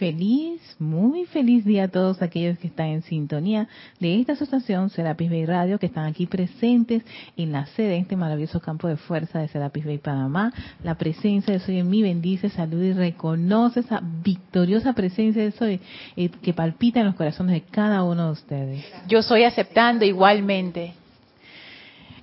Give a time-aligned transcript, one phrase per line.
[0.00, 3.68] feliz, muy feliz día a todos aquellos que están en sintonía
[4.00, 7.02] de esta asociación Serapis Bay Radio, que están aquí presentes
[7.36, 10.54] en la sede de este maravilloso campo de fuerza de Serapis Bay Panamá.
[10.82, 15.80] La presencia de Soy en mí bendice, saluda y reconoce esa victoriosa presencia de Soy
[16.16, 18.84] eh, que palpita en los corazones de cada uno de ustedes.
[19.06, 20.94] Yo soy aceptando igualmente.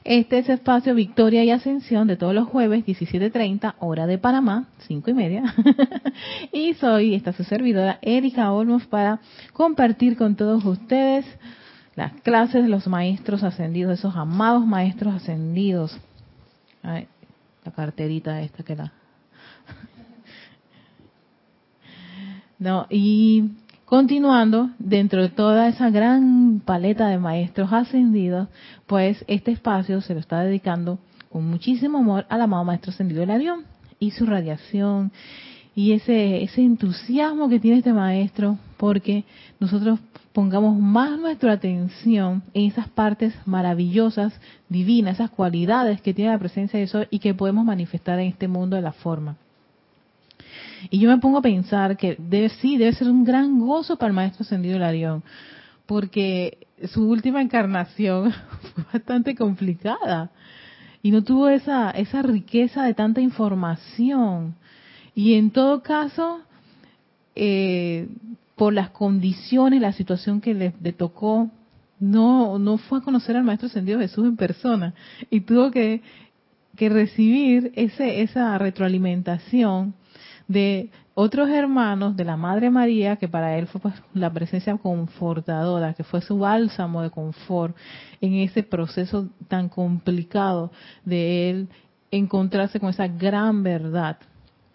[0.07, 5.09] Este es espacio Victoria y Ascensión de todos los jueves, 17.30, hora de Panamá, 5
[5.09, 5.53] y media.
[6.53, 9.19] y soy esta su servidora, Erika Olmos, para
[9.51, 11.25] compartir con todos ustedes
[11.97, 15.99] las clases de los maestros ascendidos, esos amados maestros ascendidos.
[16.83, 17.09] Ay,
[17.65, 18.93] la carterita esta que la...
[22.59, 23.51] No, y
[23.87, 28.49] Continuando, dentro de toda esa gran paleta de maestros ascendidos,
[28.85, 30.99] pues este espacio se lo está dedicando
[31.31, 33.63] con muchísimo amor al amado maestro ascendido del avión
[33.97, 35.13] y su radiación
[35.73, 39.23] y ese, ese entusiasmo que tiene este maestro porque
[39.57, 40.01] nosotros
[40.33, 46.77] pongamos más nuestra atención en esas partes maravillosas, divinas, esas cualidades que tiene la presencia
[46.77, 49.37] de Sol y que podemos manifestar en este mundo de la forma.
[50.89, 54.09] Y yo me pongo a pensar que debe, sí, debe ser un gran gozo para
[54.09, 55.23] el maestro ascendido Larión,
[55.85, 58.31] porque su última encarnación
[58.73, 60.31] fue bastante complicada
[61.01, 64.55] y no tuvo esa, esa riqueza de tanta información.
[65.15, 66.41] Y en todo caso,
[67.35, 68.07] eh,
[68.55, 71.49] por las condiciones, la situación que le, le, tocó,
[71.99, 74.93] no, no fue a conocer al Maestro Ascendido Jesús en persona
[75.29, 76.01] y tuvo que,
[76.75, 79.93] que recibir ese, esa retroalimentación
[80.47, 85.93] de otros hermanos de la Madre María, que para él fue pues, la presencia confortadora,
[85.93, 87.75] que fue su bálsamo de confort
[88.21, 90.71] en ese proceso tan complicado
[91.05, 91.69] de él
[92.11, 94.17] encontrarse con esa gran verdad,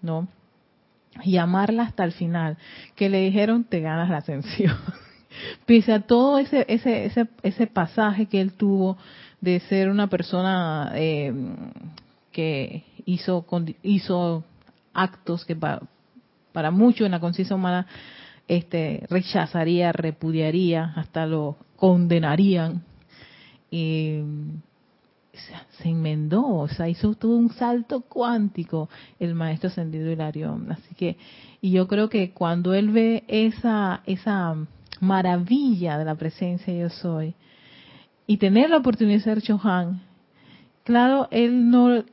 [0.03, 0.29] ¿no?
[1.23, 2.57] Y amarla hasta el final,
[2.97, 4.77] que le dijeron, te ganas la ascensión.
[5.67, 8.99] Pese a todo ese, ese, ese, ese pasaje que él tuvo
[9.41, 11.33] de ser una persona eh,
[12.33, 13.47] que hizo,
[13.83, 14.45] hizo
[14.95, 15.83] actos que para,
[16.53, 17.87] para muchos en la conciencia humana
[18.49, 22.83] este, rechazaría, repudiaría, hasta lo condenarían.
[23.71, 30.71] Se enmendó, o sea, hizo todo un salto cuántico el maestro ascendido Hilarión.
[30.71, 31.17] Así que,
[31.61, 34.55] y yo creo que cuando él ve esa, esa
[35.01, 37.35] maravilla de la presencia yo soy,
[38.27, 40.03] y tener la oportunidad de ser Chohan,
[40.85, 42.05] claro, él no,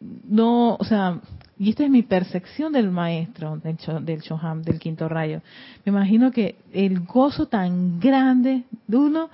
[0.00, 1.20] no, o sea,
[1.58, 5.40] y esta es mi percepción del maestro, del, del Shoham, del quinto rayo.
[5.84, 9.30] Me imagino que el gozo tan grande, de uno,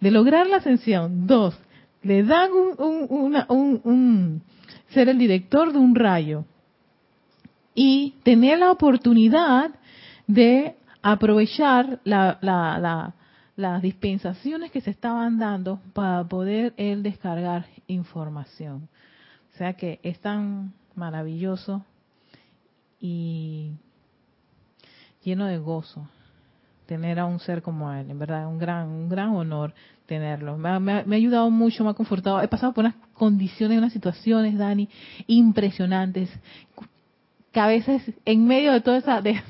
[0.00, 1.58] de lograr la ascensión, dos,
[2.02, 3.36] le dan un,
[3.84, 4.42] un,
[4.90, 6.44] ser el director de un rayo
[7.74, 9.70] y tener la oportunidad
[10.26, 13.14] de aprovechar la, la, la,
[13.56, 18.88] las dispensaciones que se estaban dando para poder él descargar información.
[19.54, 21.84] O sea que es tan maravilloso
[23.00, 23.72] y
[25.22, 26.08] lleno de gozo
[26.86, 29.72] tener a un ser como él, en verdad, un gran, un gran honor
[30.06, 30.58] tenerlo.
[30.58, 32.42] Me, ha ayudado mucho, me ha confortado.
[32.42, 34.88] He pasado por unas condiciones, unas situaciones, Dani,
[35.26, 36.28] impresionantes,
[37.50, 39.40] que a veces en medio de toda esa, de,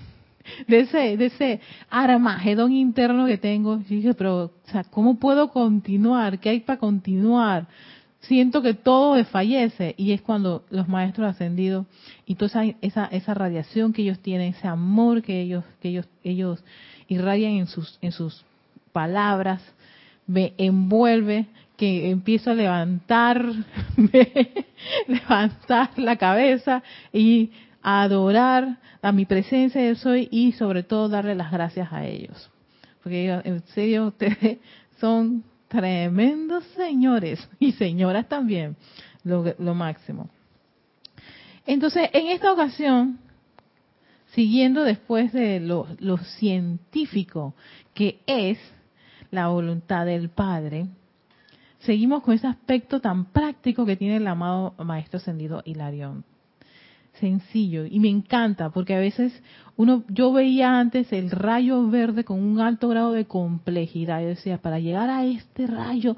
[0.69, 1.61] ese, de ese
[1.91, 6.39] armagedón interno que tengo, dije, pero, o sea, ¿cómo puedo continuar?
[6.39, 7.67] ¿Qué hay para continuar?
[8.23, 11.87] Siento que todo desfallece y es cuando los maestros ascendidos
[12.27, 16.65] y toda esa, esa, radiación que ellos tienen, ese amor que ellos que ellos ellos
[17.09, 18.45] irradian en sus en sus
[18.93, 19.63] palabras
[20.27, 21.47] me envuelve
[21.77, 23.45] que empiezo a levantar
[25.09, 27.51] levantar la cabeza y
[27.83, 32.51] a adorar a mi presencia de soy y sobre todo darle las gracias a ellos.
[33.03, 34.59] Porque en serio ustedes
[35.01, 38.77] son tremendos señores y señoras también,
[39.25, 40.29] lo, máximo.
[41.67, 43.19] Entonces, en esta ocasión,
[44.35, 47.55] siguiendo después de lo, lo, científico
[47.95, 48.59] que es
[49.31, 50.89] la voluntad del Padre,
[51.79, 56.23] seguimos con ese aspecto tan práctico que tiene el amado Maestro Ascendido Hilarión
[57.15, 57.87] sencillo.
[57.87, 59.33] Y me encanta porque a veces
[59.77, 64.21] uno yo veía antes el rayo verde con un alto grado de complejidad.
[64.21, 66.17] Yo decía para llegar a este rayo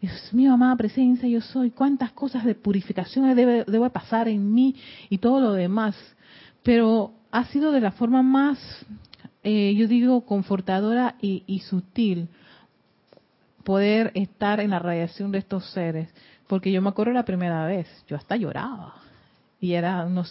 [0.00, 4.74] Dios mío amada presencia yo soy cuántas cosas de purificación debe, debe pasar en mí
[5.08, 5.96] y todo lo demás.
[6.62, 8.58] Pero ha sido de la forma más
[9.42, 12.28] eh, yo digo confortadora y, y sutil
[13.62, 16.08] poder estar en la radiación de estos seres.
[16.46, 19.03] Porque yo me acuerdo la primera vez yo hasta lloraba
[19.64, 20.30] y era unos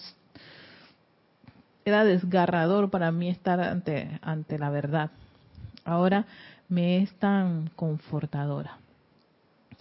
[1.85, 5.09] era desgarrador para mí estar ante, ante la verdad.
[5.83, 6.25] Ahora
[6.69, 8.77] me es tan confortadora.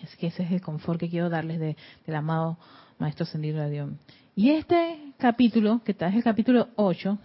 [0.02, 1.76] Es que ese es el confort que quiero darles de,
[2.06, 2.56] del amado
[2.98, 3.88] Maestro Ascendido de.
[4.34, 7.18] Y este capítulo, que está en el capítulo 8,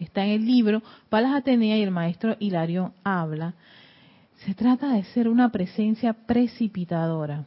[0.00, 3.54] está en el libro Palas Atenea y el Maestro Hilario habla.
[4.44, 7.46] Se trata de ser una presencia precipitadora.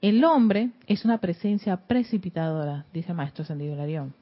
[0.00, 4.14] El hombre es una presencia precipitadora, dice el Maestro Ascendido Hilarión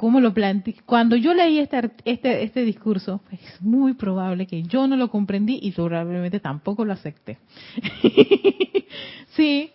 [0.00, 0.76] cómo lo planteé.
[0.86, 5.58] Cuando yo leí este, este, este discurso, es muy probable que yo no lo comprendí
[5.60, 7.36] y probablemente tampoco lo acepté.
[9.36, 9.72] sí,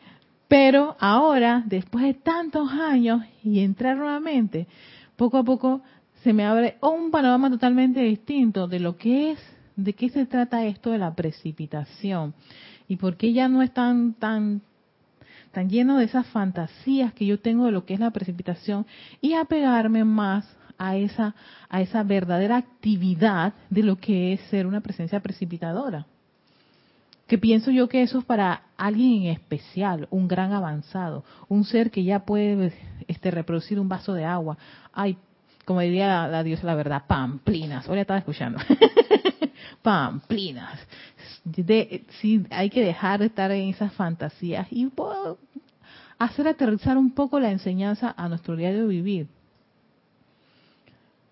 [0.48, 4.66] pero ahora, después de tantos años y entrar nuevamente,
[5.16, 5.81] poco a poco
[6.24, 9.40] se me abre un panorama totalmente distinto de lo que es,
[9.76, 12.34] de qué se trata esto de la precipitación
[12.88, 14.62] y por qué ya no es tan, tan
[15.52, 18.86] tan lleno de esas fantasías que yo tengo de lo que es la precipitación
[19.22, 20.46] y apegarme más
[20.78, 21.34] a esa
[21.70, 26.08] a esa verdadera actividad de lo que es ser una presencia precipitadora.
[27.28, 31.90] Que pienso yo que eso es para alguien en especial, un gran avanzado, un ser
[31.90, 32.74] que ya puede
[33.08, 34.58] este reproducir un vaso de agua.
[34.94, 35.18] Ay,
[35.66, 37.88] como diría la, diosa la verdad, pamplinas.
[37.90, 38.60] Ahora estaba escuchando.
[39.82, 40.80] pamplinas.
[41.44, 44.90] De, sí, hay que dejar de estar en esas fantasías y
[46.20, 49.28] hacer aterrizar un poco la enseñanza a nuestro diario vivir.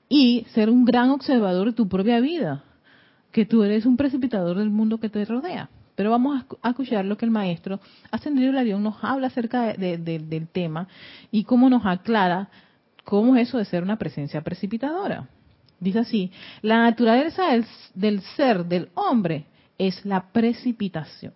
[0.10, 2.64] Y ser un gran observador de tu propia vida,
[3.32, 5.70] que tú eres un precipitador del mundo que te rodea.
[5.96, 10.48] Pero vamos a escuchar lo que el maestro ascendido el avión nos habla acerca del
[10.52, 10.88] tema
[11.32, 12.50] y cómo nos aclara
[13.04, 15.28] cómo es eso de ser una presencia precipitadora.
[15.80, 17.44] Dice así, la naturaleza
[17.94, 19.46] del, ser del hombre
[19.78, 21.34] es la precipitación.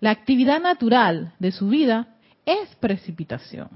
[0.00, 2.08] La actividad natural de su vida
[2.46, 3.68] es precipitación.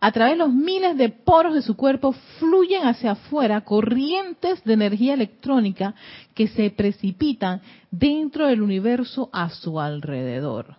[0.00, 4.72] A través de los miles de poros de su cuerpo fluyen hacia afuera corrientes de
[4.72, 5.94] energía electrónica
[6.34, 7.60] que se precipitan
[7.90, 10.76] dentro del universo a su alrededor.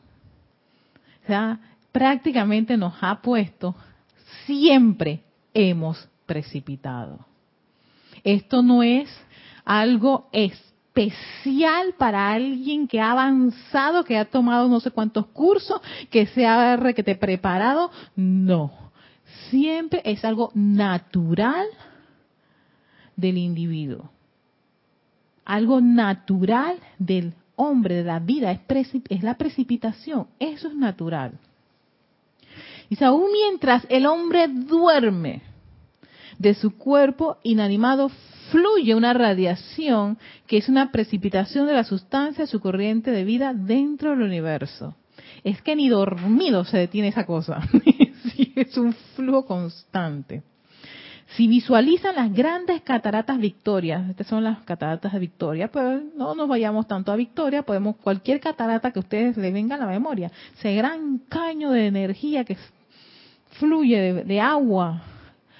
[1.23, 1.59] O sea,
[1.95, 3.73] prácticamente nos ha puesto
[4.45, 7.25] siempre hemos precipitado.
[8.21, 9.07] Esto no es
[9.63, 16.25] algo especial para alguien que ha avanzado, que ha tomado no sé cuántos cursos, que
[16.27, 17.89] se ha requete preparado.
[18.17, 18.73] No.
[19.49, 21.65] Siempre es algo natural
[23.15, 24.09] del individuo.
[25.45, 28.61] Algo natural del hombre, de la vida, es,
[29.07, 30.27] es la precipitación.
[30.39, 31.39] Eso es natural.
[32.89, 35.41] Y aún mientras el hombre duerme,
[36.37, 38.09] de su cuerpo inanimado
[38.51, 40.17] fluye una radiación
[40.47, 44.95] que es una precipitación de la sustancia, su corriente de vida dentro del universo.
[45.43, 47.61] Es que ni dormido se detiene esa cosa.
[48.55, 50.43] es un flujo constante.
[51.35, 56.47] Si visualizan las grandes cataratas Victoria, estas son las cataratas de Victoria, pero no nos
[56.47, 60.75] vayamos tanto a Victoria, podemos cualquier catarata que ustedes les venga a la memoria, ese
[60.75, 62.55] gran caño de energía que
[63.59, 65.01] fluye de, agua,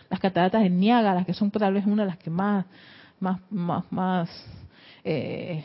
[0.09, 2.65] las cataratas de Niágara, que son tal vez una de las que más,
[3.19, 4.29] más, más, más
[5.03, 5.63] eh,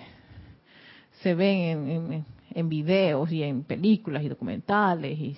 [1.22, 2.24] se ven en,
[2.54, 5.36] en, videos y en películas y documentales y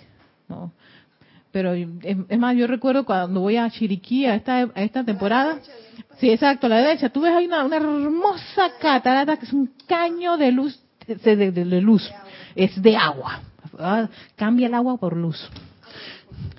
[0.49, 0.73] no
[1.51, 5.59] pero es, más yo recuerdo cuando voy a Chiriquí a esta, esta temporada.
[6.17, 7.11] Sí exacto a la derecha.
[7.11, 12.11] Tú ves una, una hermosa catarata que es un caño de luz de, de luz.
[12.57, 13.43] Es de agua
[14.37, 15.49] cambia el agua por luz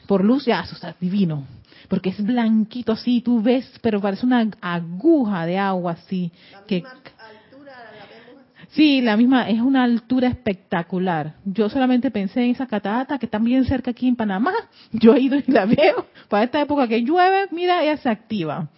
[0.07, 1.45] por luz ya, o sea, divino.
[1.87, 6.31] Porque es blanquito así, tú ves, pero parece una aguja de agua así.
[6.51, 8.43] La que, misma altura la vemos.
[8.69, 11.35] Sí, la misma, es una altura espectacular.
[11.45, 14.53] Yo solamente pensé en esa catata que está bien cerca aquí en Panamá.
[14.91, 16.07] Yo he ido y la veo.
[16.29, 18.69] Para esta época que llueve, mira, ella se activa.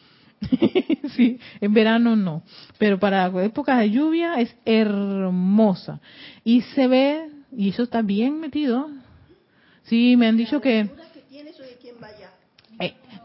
[1.16, 2.44] sí, en verano no.
[2.78, 6.00] Pero para épocas de lluvia es hermosa.
[6.44, 8.90] Y se ve, y eso está bien metido.
[9.86, 10.90] Sí, me han dicho que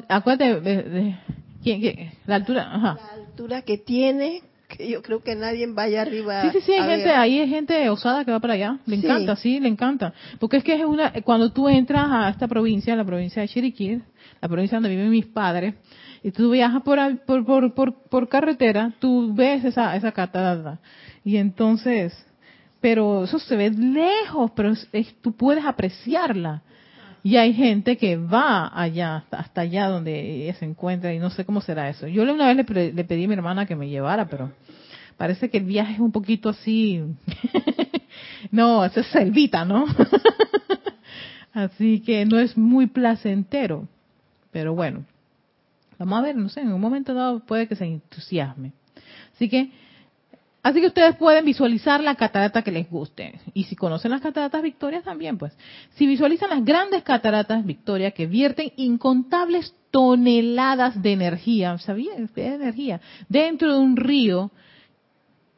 [0.08, 1.16] acuérdate, de,
[1.62, 2.94] ¿quién, la altura, ajá.
[2.94, 6.42] La altura que tiene, que yo creo que nadie vaya arriba.
[6.42, 8.78] Sí, sí, sí, hay gente, ahí hay gente osada que va para allá.
[8.86, 10.12] Le encanta, sí, le encanta.
[10.38, 14.00] Porque es que es una, cuando tú entras a esta provincia, la provincia de Chiriquí,
[14.40, 15.74] la provincia donde viven mis padres,
[16.22, 20.80] y tú viajas por, por, por, por, carretera, tú ves esa, esa catarata.
[21.24, 22.14] Y entonces,
[22.80, 24.72] pero eso se ve lejos, pero
[25.20, 26.62] tú puedes apreciarla.
[27.22, 31.44] Y hay gente que va allá, hasta allá donde ella se encuentra y no sé
[31.44, 32.06] cómo será eso.
[32.06, 34.50] Yo una vez le, pedí a mi hermana que me llevara, pero
[35.18, 37.02] parece que el viaje es un poquito así,
[38.50, 39.84] no, es selvita, ¿no?
[41.52, 43.88] Así que no es muy placentero.
[44.52, 45.04] Pero bueno,
[45.98, 48.72] vamos a ver, no sé, en un momento dado puede que se entusiasme.
[49.34, 49.70] Así que,
[50.62, 53.40] así que ustedes pueden visualizar la catarata que les guste.
[53.54, 55.56] Y si conocen las cataratas Victoria también, pues.
[55.94, 62.30] Si visualizan las grandes cataratas Victoria que vierten incontables toneladas de energía, ¿sabían?
[62.34, 64.50] De energía, dentro de un río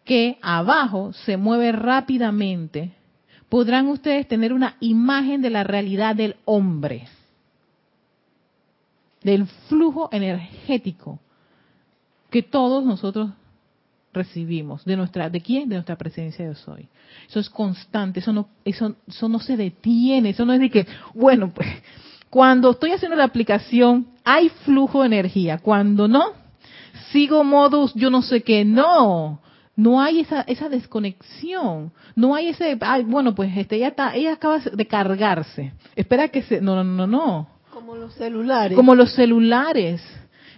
[0.04, 2.92] que abajo se mueve rápidamente,
[3.49, 7.06] podrán ustedes tener una imagen de la realidad del hombre,
[9.23, 11.21] del flujo energético
[12.30, 13.30] que todos nosotros
[14.12, 16.88] recibimos de nuestra de quién de nuestra presencia de soy.
[17.28, 20.87] Eso es constante eso no eso, eso no se detiene eso no es de que
[21.14, 21.69] bueno pues
[22.33, 25.59] cuando estoy haciendo la aplicación hay flujo de energía.
[25.59, 26.33] Cuando no
[27.11, 29.40] sigo modus yo no sé qué no.
[29.76, 31.92] No hay esa esa desconexión.
[32.14, 35.75] No hay ese ay bueno pues este ella está ella acaba de cargarse.
[35.95, 37.49] Espera que se no no no no.
[37.71, 38.76] Como los celulares.
[38.76, 40.02] como los celulares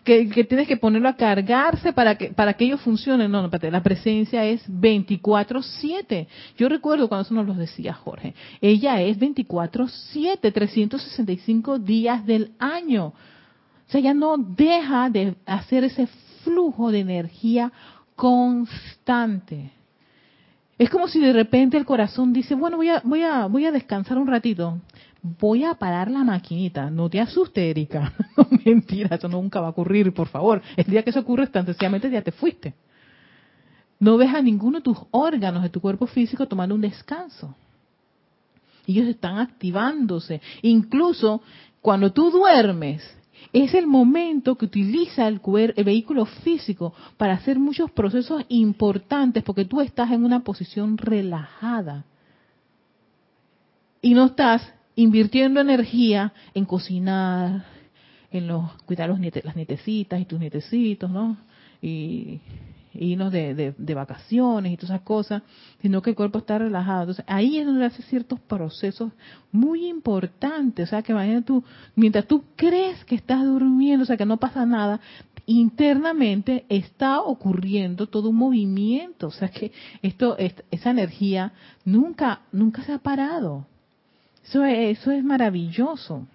[0.04, 3.46] que, que tienes que ponerlo a cargarse para que para que ellos funcionen no no
[3.46, 9.18] espérate, la presencia es 24/7 yo recuerdo cuando eso nos lo decía Jorge ella es
[9.18, 16.06] 24/7 365 días del año o sea ella no deja de hacer ese
[16.44, 17.72] flujo de energía
[18.14, 19.72] constante.
[20.78, 23.72] Es como si de repente el corazón dice, bueno, voy a, voy a, voy a
[23.72, 24.78] descansar un ratito.
[25.26, 26.90] Voy a parar la maquinita.
[26.90, 28.12] No te asustes, Erika.
[28.36, 30.60] No, mentira, eso nunca va a ocurrir, por favor.
[30.76, 32.74] El día que eso ocurre, tan sencillamente ya te fuiste.
[33.98, 37.54] No ves a ninguno de tus órganos de tu cuerpo físico tomando un descanso.
[38.86, 40.42] Ellos están activándose.
[40.60, 41.40] Incluso
[41.80, 43.02] cuando tú duermes,
[43.52, 45.40] es el momento que utiliza el,
[45.76, 52.04] el, vehículo físico para hacer muchos procesos importantes porque tú estás en una posición relajada
[54.02, 57.64] y no estás invirtiendo energía en cocinar,
[58.30, 61.36] en los cuidar los niete, las nietecitas y tus nietecitos, ¿no?
[61.80, 62.40] Y,
[62.94, 65.42] irnos de, de, de, vacaciones y todas esas cosas,
[65.82, 67.02] sino que el cuerpo está relajado.
[67.02, 69.12] Entonces, ahí es donde hace ciertos procesos
[69.52, 70.88] muy importantes.
[70.88, 71.64] O sea, que imagínate tú,
[71.96, 75.00] mientras tú crees que estás durmiendo, o sea, que no pasa nada,
[75.46, 79.28] internamente está ocurriendo todo un movimiento.
[79.28, 79.72] O sea, que
[80.02, 81.52] esto, esa energía
[81.84, 83.66] nunca, nunca se ha parado.
[84.44, 86.26] Eso es, eso es maravilloso.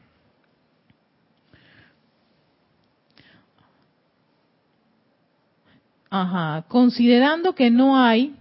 [6.10, 8.36] Ajá, considerando que no hay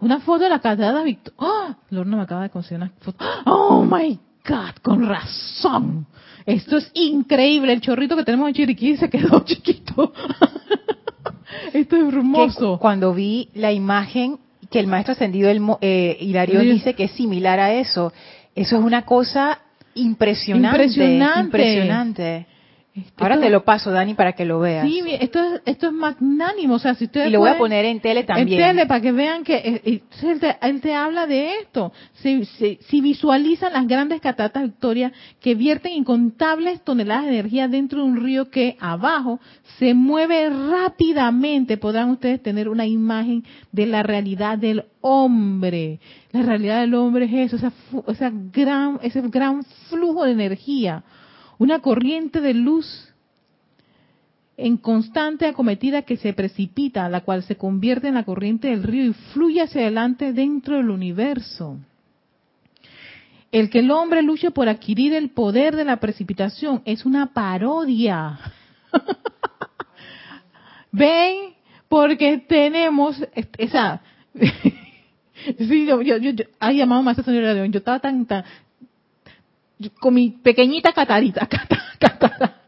[0.00, 1.36] una foto de la catarata Victoria.
[1.38, 1.74] ¡Oh!
[1.90, 3.24] Lorna me acaba de conseguir una foto.
[3.46, 4.76] ¡Oh, my God!
[4.82, 6.06] Con razón.
[6.44, 7.72] Esto es increíble.
[7.72, 10.12] El chorrito que tenemos en Chiriquí se quedó chiquito.
[11.72, 12.74] Esto es hermoso.
[12.74, 14.38] Que cuando vi la imagen
[14.70, 18.12] que el maestro ascendido el, eh, Hilario dice que es similar a eso,
[18.54, 19.58] eso es una cosa
[19.94, 20.84] impresionante.
[20.84, 21.40] Impresionante.
[21.40, 22.46] Impresionante.
[22.92, 24.84] Este, Ahora te lo paso, Dani, para que lo veas.
[24.84, 26.74] Sí, esto es, esto es magnánimo.
[26.74, 28.60] O sea, si ustedes y lo voy a poner en tele también.
[28.60, 31.92] En tele, para que vean que eh, él, te, él, te, habla de esto.
[32.14, 38.00] Si, si, si, visualizan las grandes cataratas Victoria que vierten incontables toneladas de energía dentro
[38.00, 39.38] de un río que abajo
[39.78, 46.00] se mueve rápidamente, podrán ustedes tener una imagen de la realidad del hombre.
[46.32, 47.72] La realidad del hombre es eso, esa,
[48.08, 51.04] esa gran, ese gran flujo de energía
[51.60, 53.12] una corriente de luz
[54.56, 59.04] en constante acometida que se precipita, la cual se convierte en la corriente del río
[59.04, 61.76] y fluye hacia adelante dentro del universo.
[63.52, 68.38] El que el hombre luche por adquirir el poder de la precipitación es una parodia.
[70.92, 71.54] ¿Ven?
[71.88, 73.22] Porque tenemos
[73.58, 74.00] esa...
[75.58, 78.44] sí, yo, yo, yo, ay, llamado más a señora León, yo estaba tan, tan,
[80.00, 81.46] con mi pequeñita catarita,
[81.98, 82.60] catarata,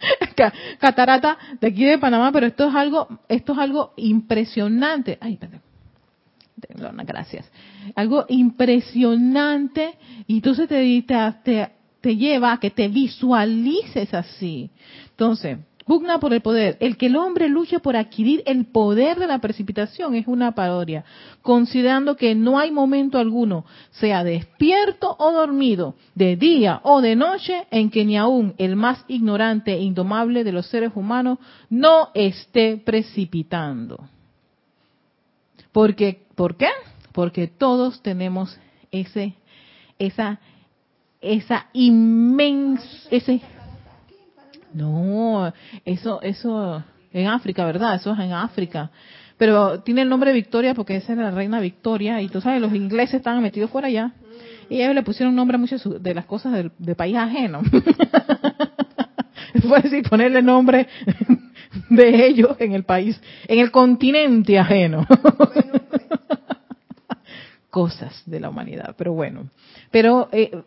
[0.79, 5.19] catarata de aquí de Panamá, pero esto es algo, esto es algo impresionante.
[5.21, 7.51] Ay, perdón, gracias.
[7.95, 9.95] Algo impresionante
[10.27, 11.05] y entonces te,
[11.45, 14.71] te, te lleva a que te visualices así.
[15.11, 16.77] Entonces, Pugna por el poder.
[16.81, 21.05] El que el hombre luche por adquirir el poder de la precipitación es una parodia,
[21.43, 27.67] considerando que no hay momento alguno, sea despierto o dormido, de día o de noche,
[27.71, 32.77] en que ni aún el más ignorante e indomable de los seres humanos no esté
[32.77, 34.09] precipitando.
[35.73, 36.69] Porque, ¿Por qué?
[37.13, 38.59] Porque todos tenemos
[38.91, 39.35] ese,
[39.99, 40.39] esa,
[41.21, 43.41] esa inmensa, ese
[44.75, 45.53] no,
[45.85, 47.95] eso, eso en África, ¿verdad?
[47.95, 48.91] Eso es en África.
[49.39, 52.75] pero tiene el nombre Victoria porque esa era la reina Victoria y tú sabes, los
[52.75, 54.13] ingleses estaban metidos por allá
[54.69, 57.63] y ellos le pusieron nombre a muchas de las cosas del, de país ajeno.
[59.69, 60.89] Puedes decir, ponerle nombre
[61.91, 65.07] de ellos en el país, en el continente ajeno.
[67.71, 69.49] Cosas de la humanidad, pero bueno.
[69.91, 70.63] Pero eh,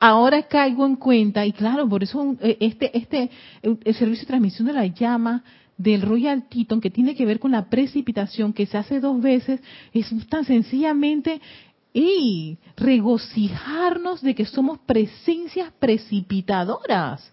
[0.00, 3.30] ahora caigo en cuenta, y claro, por eso eh, este, este,
[3.62, 5.44] el servicio de transmisión de la llama
[5.76, 9.60] del Royal Teton, que tiene que ver con la precipitación, que se hace dos veces,
[9.92, 11.40] es tan sencillamente
[11.92, 17.32] y regocijarnos de que somos presencias precipitadoras.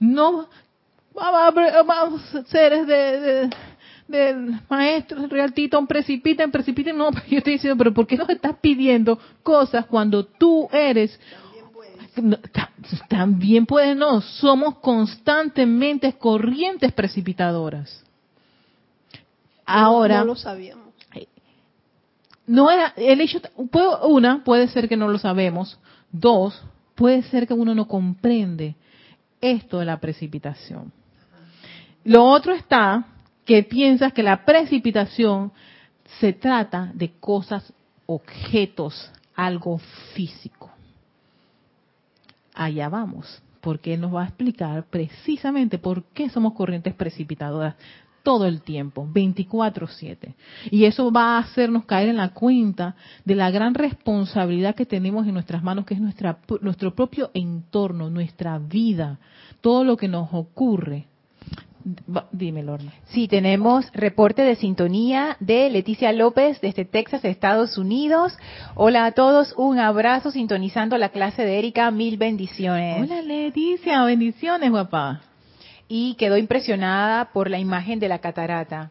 [0.00, 0.48] No
[1.14, 3.50] vamos, seres de,
[4.06, 6.96] de, maestros, Real Teton, precipiten, precipiten.
[6.96, 11.18] No, yo estoy diciendo, pero ¿por qué nos estás pidiendo cosas cuando tú eres
[13.08, 18.04] también puede no, somos constantemente corrientes precipitadoras.
[19.66, 20.88] Ahora, no, lo sabíamos.
[22.46, 23.40] No era el hecho
[24.04, 25.78] una puede ser que no lo sabemos,
[26.10, 26.62] dos
[26.94, 28.74] puede ser que uno no comprende
[29.40, 30.90] esto de la precipitación.
[32.04, 33.04] Lo otro está
[33.44, 35.52] que piensas que la precipitación
[36.20, 37.70] se trata de cosas,
[38.06, 39.78] objetos, algo
[40.14, 40.57] físico
[42.58, 47.76] allá vamos, porque Él nos va a explicar precisamente por qué somos corrientes precipitadoras
[48.22, 50.34] todo el tiempo, 24/7.
[50.70, 55.26] Y eso va a hacernos caer en la cuenta de la gran responsabilidad que tenemos
[55.26, 59.18] en nuestras manos, que es nuestra, nuestro propio entorno, nuestra vida,
[59.60, 61.06] todo lo que nos ocurre.
[62.32, 62.92] Dime, Lorna.
[63.08, 68.36] Sí, tenemos reporte de sintonía de Leticia López desde Texas, Estados Unidos.
[68.74, 73.02] Hola a todos, un abrazo sintonizando la clase de Erika, mil bendiciones.
[73.02, 75.20] Hola Leticia, bendiciones, guapa.
[75.88, 78.90] Y quedó impresionada por la imagen de la catarata.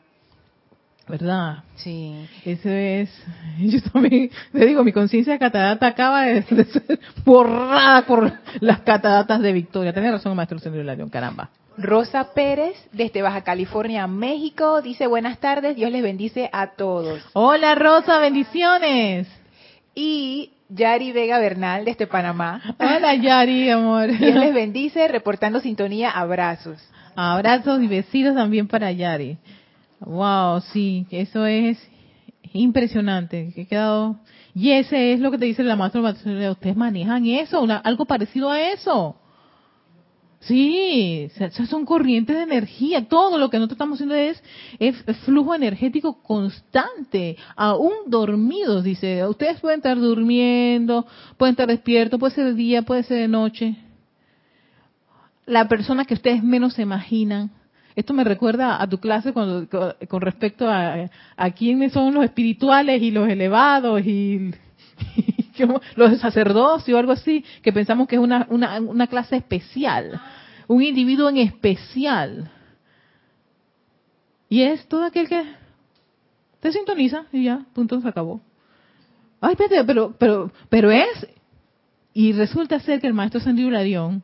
[1.07, 1.63] ¿Verdad?
[1.75, 2.27] Sí.
[2.43, 3.09] Eso es.
[3.59, 9.41] Yo también, le digo, mi conciencia de catarata acaba de, ser borrada por las cataratas
[9.41, 9.93] de Victoria.
[9.93, 11.49] Tenía razón, maestro Sendero León, caramba.
[11.77, 17.21] Rosa Pérez, desde Baja California, México, dice buenas tardes, Dios les bendice a todos.
[17.33, 19.27] Hola Rosa, bendiciones.
[19.93, 22.61] Y Yari Vega Bernal, desde Panamá.
[22.79, 24.07] Hola Yari, amor.
[24.17, 26.79] Dios les bendice, reportando sintonía, abrazos.
[27.15, 29.37] Abrazos y besitos también para Yari.
[29.99, 31.77] Wow, sí, eso es
[32.53, 33.53] impresionante.
[33.55, 34.19] He quedado...
[34.53, 38.59] Y ese es lo que te dice la maestra, ustedes manejan eso, algo parecido a
[38.59, 39.15] eso.
[40.39, 41.29] Sí,
[41.69, 43.07] son corrientes de energía.
[43.07, 44.41] Todo lo que nosotros estamos haciendo es,
[44.79, 49.27] es, flujo energético constante, aún dormidos, dice.
[49.27, 51.05] Ustedes pueden estar durmiendo,
[51.37, 53.75] pueden estar despiertos, puede ser de día, puede ser de noche.
[55.45, 57.51] La persona que ustedes menos se imaginan.
[57.97, 61.09] Esto me recuerda a tu clase con, con respecto a,
[61.51, 64.51] quiénes son los espirituales y los elevados y,
[65.95, 70.21] los sacerdotes o algo así, que pensamos que es una, una, una clase especial
[70.67, 72.51] un individuo en especial.
[74.49, 75.43] Y es todo aquel que
[76.59, 78.41] te sintoniza y ya, punto, se acabó.
[79.41, 81.27] Ay, pero, pero, pero es,
[82.13, 84.23] y resulta ser que el maestro San Ladión,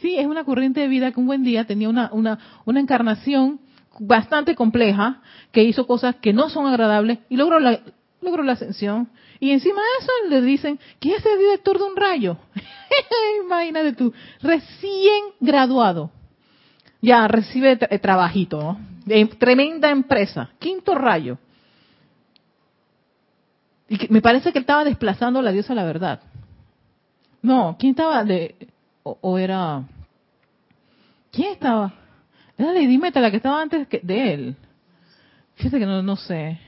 [0.00, 3.60] sí, es una corriente de vida que un buen día tenía una, una, una encarnación
[4.00, 5.20] bastante compleja,
[5.52, 7.80] que hizo cosas que no son agradables y logró la,
[8.20, 9.08] logró la ascensión.
[9.40, 12.36] Y encima de eso le dicen, ¿quién es el director de un rayo?
[13.44, 16.10] Imagínate tú, recién graduado.
[17.00, 18.80] Ya recibe trabajito, ¿no?
[19.04, 21.38] De tremenda empresa, quinto rayo.
[23.88, 26.20] Y me parece que él estaba desplazando a la diosa la verdad.
[27.40, 28.56] No, ¿quién estaba de
[29.20, 29.84] o, era
[31.30, 31.92] ¿Quién estaba?
[32.56, 34.56] Era Lady Meta la que estaba antes de él.
[35.54, 36.58] Fíjate que no, no sé.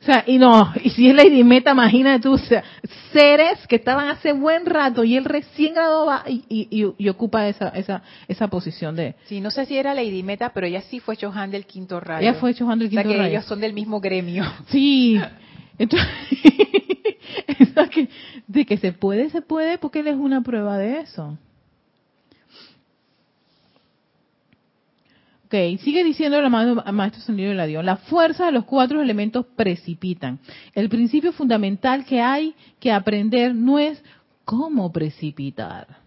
[0.00, 2.64] O sea, y no, y si es Lady Meta, imagínate tú, o sea,
[3.12, 7.68] seres que estaban hace buen rato y él recién graduado y, y, y, ocupa esa,
[7.68, 9.14] esa, esa posición de...
[9.26, 12.28] Sí, no sé si era Lady Meta, pero ella sí fue Chohan del quinto rayo.
[12.28, 13.14] Ella fue Chohan del quinto rayo.
[13.14, 14.44] O sea, que ellos son del mismo gremio.
[14.70, 15.20] Sí.
[15.78, 16.08] Entonces,
[18.48, 21.38] de que se puede, se puede, porque él es una prueba de eso.
[25.52, 29.44] Ok, sigue diciendo el maestro Ascendido de la Dios, la fuerza de los cuatro elementos
[29.54, 30.38] precipitan.
[30.74, 34.02] El principio fundamental que hay que aprender no es
[34.46, 35.98] cómo precipitar,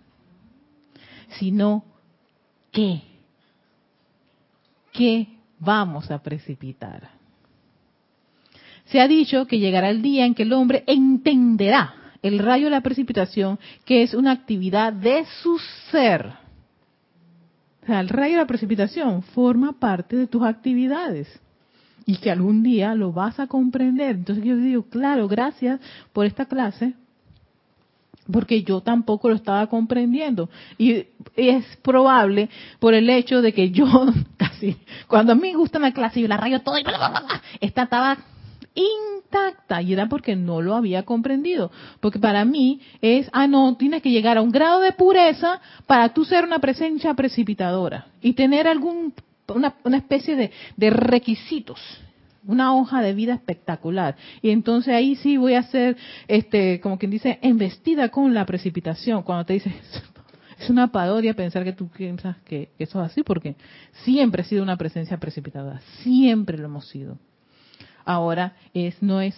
[1.37, 1.85] sino
[2.71, 3.03] qué.
[4.91, 5.27] ¿Qué
[5.59, 7.11] vamos a precipitar?
[8.85, 12.71] Se ha dicho que llegará el día en que el hombre entenderá el rayo de
[12.71, 15.59] la precipitación, que es una actividad de su
[15.91, 16.44] ser
[17.85, 21.27] O sea, el rayo de la precipitación forma parte de tus actividades
[22.07, 24.15] y que algún día lo vas a comprender.
[24.15, 25.79] Entonces yo digo, claro, gracias
[26.11, 26.95] por esta clase,
[28.31, 30.49] porque yo tampoco lo estaba comprendiendo.
[30.79, 33.85] Y es probable por el hecho de que yo
[34.37, 37.41] casi, cuando a mí gusta una clase, yo la rayo todo y bla, bla, bla,
[37.61, 38.17] esta estaba
[38.75, 41.71] intacta y era porque no lo había comprendido.
[41.99, 46.13] Porque para mí es, ah, no, tienes que llegar a un grado de pureza para
[46.13, 49.13] tú ser una presencia precipitadora y tener algún,
[49.47, 51.79] una, una especie de, de requisitos
[52.47, 54.15] una hoja de vida espectacular.
[54.41, 59.23] Y entonces ahí sí voy a ser, este, como quien dice, embestida con la precipitación.
[59.23, 59.73] Cuando te dices,
[60.59, 63.55] es una parodia pensar que tú piensas que, eso es así, porque
[64.03, 67.17] siempre he sido una presencia precipitadora, siempre lo hemos sido.
[68.05, 69.35] Ahora es, no es,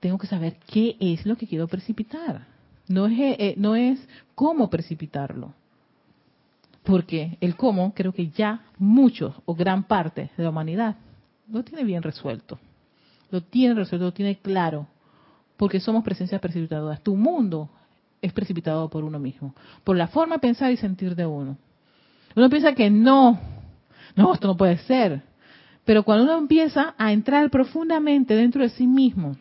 [0.00, 2.46] tengo que saber qué es lo que quiero precipitar.
[2.88, 3.98] No es, eh, no es
[4.34, 5.52] cómo precipitarlo.
[6.84, 10.96] Porque el cómo creo que ya muchos o gran parte de la humanidad
[11.50, 12.58] lo tiene bien resuelto.
[13.30, 14.86] Lo tiene resuelto, lo tiene claro.
[15.56, 17.02] Porque somos presencias precipitadoras.
[17.02, 17.68] Tu mundo
[18.22, 19.54] es precipitado por uno mismo.
[19.84, 21.56] Por la forma de pensar y sentir de uno.
[22.34, 23.38] Uno piensa que no.
[24.16, 25.22] No, esto no puede ser.
[25.88, 29.38] Pero cuando uno empieza a entrar profundamente dentro de sí mismo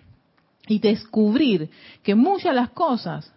[0.66, 1.70] y descubrir
[2.04, 3.34] que muchas de las cosas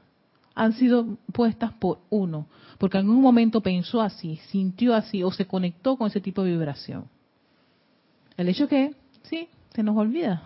[0.55, 2.47] han sido puestas por uno,
[2.79, 6.53] porque en algún momento pensó así, sintió así o se conectó con ese tipo de
[6.53, 7.07] vibración.
[8.37, 8.95] El hecho que,
[9.25, 10.45] sí, se nos olvida.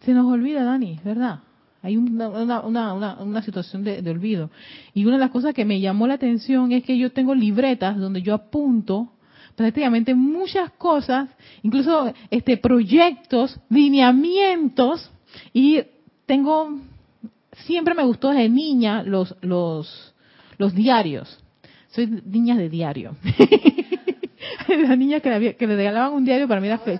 [0.00, 1.40] Se nos olvida, Dani, ¿verdad?
[1.82, 4.48] Hay una, una, una, una situación de, de, olvido.
[4.94, 7.98] Y una de las cosas que me llamó la atención es que yo tengo libretas
[7.98, 9.12] donde yo apunto
[9.60, 11.28] prácticamente muchas cosas,
[11.62, 15.10] incluso este proyectos, lineamientos,
[15.52, 15.82] y
[16.24, 16.78] tengo,
[17.66, 20.14] siempre me gustó desde niña los, los,
[20.56, 21.38] los diarios.
[21.90, 23.16] Soy niña de diario.
[24.68, 26.98] la niña que le, que le regalaban un diario para mí era fe.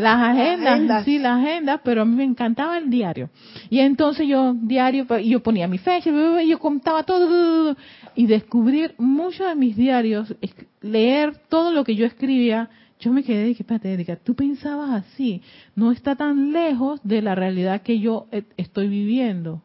[0.00, 3.30] Las agendas, sí, las agendas, pero a mí me encantaba el diario.
[3.68, 7.76] Y entonces yo, diario, yo ponía mi fecha, yo contaba todo,
[8.14, 10.34] y descubrir muchos de mis diarios,
[10.80, 12.68] leer todo lo que yo escribía,
[13.00, 15.42] yo me quedé y dije, espérate, Erika, tú pensabas así,
[15.74, 19.62] no está tan lejos de la realidad que yo eh, estoy viviendo.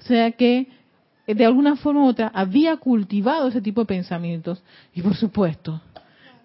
[0.00, 0.66] O sea que,
[1.26, 5.80] eh, de alguna forma u otra, había cultivado ese tipo de pensamientos, y por supuesto,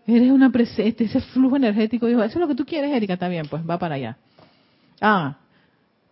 [0.07, 2.05] Eres una este, ese flujo energético.
[2.05, 4.17] Dijo, eso es lo que tú quieres, Erika, está bien, pues va para allá.
[5.01, 5.37] Ah,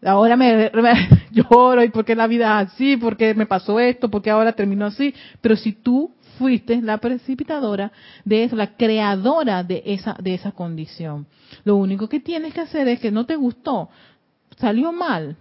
[0.03, 0.71] ahora me,
[1.31, 5.13] lloro y porque la vida es así, porque me pasó esto, porque ahora terminó así.
[5.41, 7.91] Pero si tú fuiste la precipitadora
[8.25, 11.27] de eso, la creadora de esa, de esa condición.
[11.63, 13.89] Lo único que tienes que hacer es que no te gustó,
[14.57, 15.37] salió mal.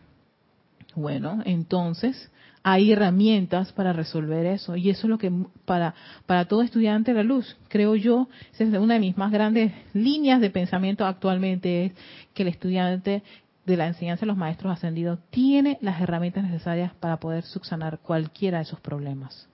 [0.94, 2.30] Bueno, entonces
[2.62, 4.76] hay herramientas para resolver eso.
[4.76, 5.32] Y eso es lo que
[5.64, 5.94] para
[6.26, 10.40] para todo estudiante de la luz creo yo es una de mis más grandes líneas
[10.40, 11.92] de pensamiento actualmente es
[12.34, 13.22] que el estudiante
[13.66, 18.58] de la enseñanza de los maestros ascendidos tiene las herramientas necesarias para poder subsanar cualquiera
[18.58, 19.48] de esos problemas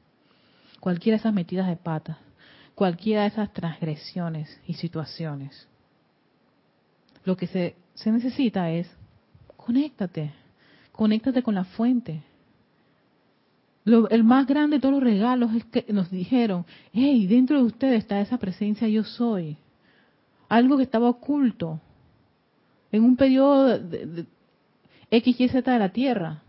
[0.81, 2.19] cualquiera de esas metidas de pata
[2.75, 5.67] cualquiera de esas transgresiones y situaciones.
[7.25, 8.89] Lo que se, se necesita es
[9.57, 10.33] conéctate
[10.93, 12.23] conéctate con la fuente
[14.11, 17.99] el más grande de todos los regalos es que nos dijeron, hey, dentro de ustedes
[17.99, 19.57] está esa presencia yo soy.
[20.49, 21.81] Algo que estaba oculto
[22.91, 24.27] en un periodo de,
[25.11, 26.43] X, Y, Z de la Tierra.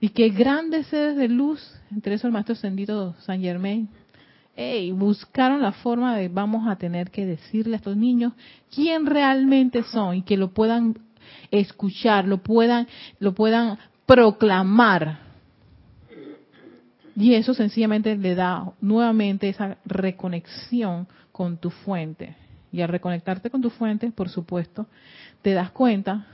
[0.00, 3.88] Y que grandes seres de luz, entre esos el maestro ascendido San Germain,
[4.56, 8.32] hey, buscaron la forma de vamos a tener que decirle a estos niños
[8.74, 10.98] quién realmente son y que lo puedan
[11.50, 12.86] escuchar, lo puedan,
[13.18, 15.29] lo puedan proclamar
[17.16, 22.36] y eso sencillamente le da nuevamente esa reconexión con tu fuente.
[22.72, 24.86] Y al reconectarte con tu fuente, por supuesto,
[25.42, 26.26] te das cuenta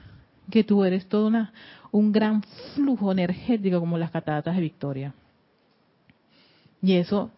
[0.51, 1.53] que tú eres todo una,
[1.91, 2.43] un gran
[2.75, 5.15] flujo energético como las cataratas de Victoria.
[6.83, 7.31] Y eso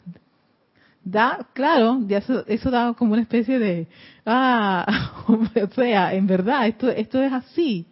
[1.05, 3.87] da, claro, eso, eso da como una especie de,
[4.27, 7.87] ah, o sea, en verdad, esto, esto es así.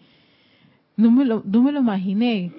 [0.97, 2.53] No me lo, no me lo imaginé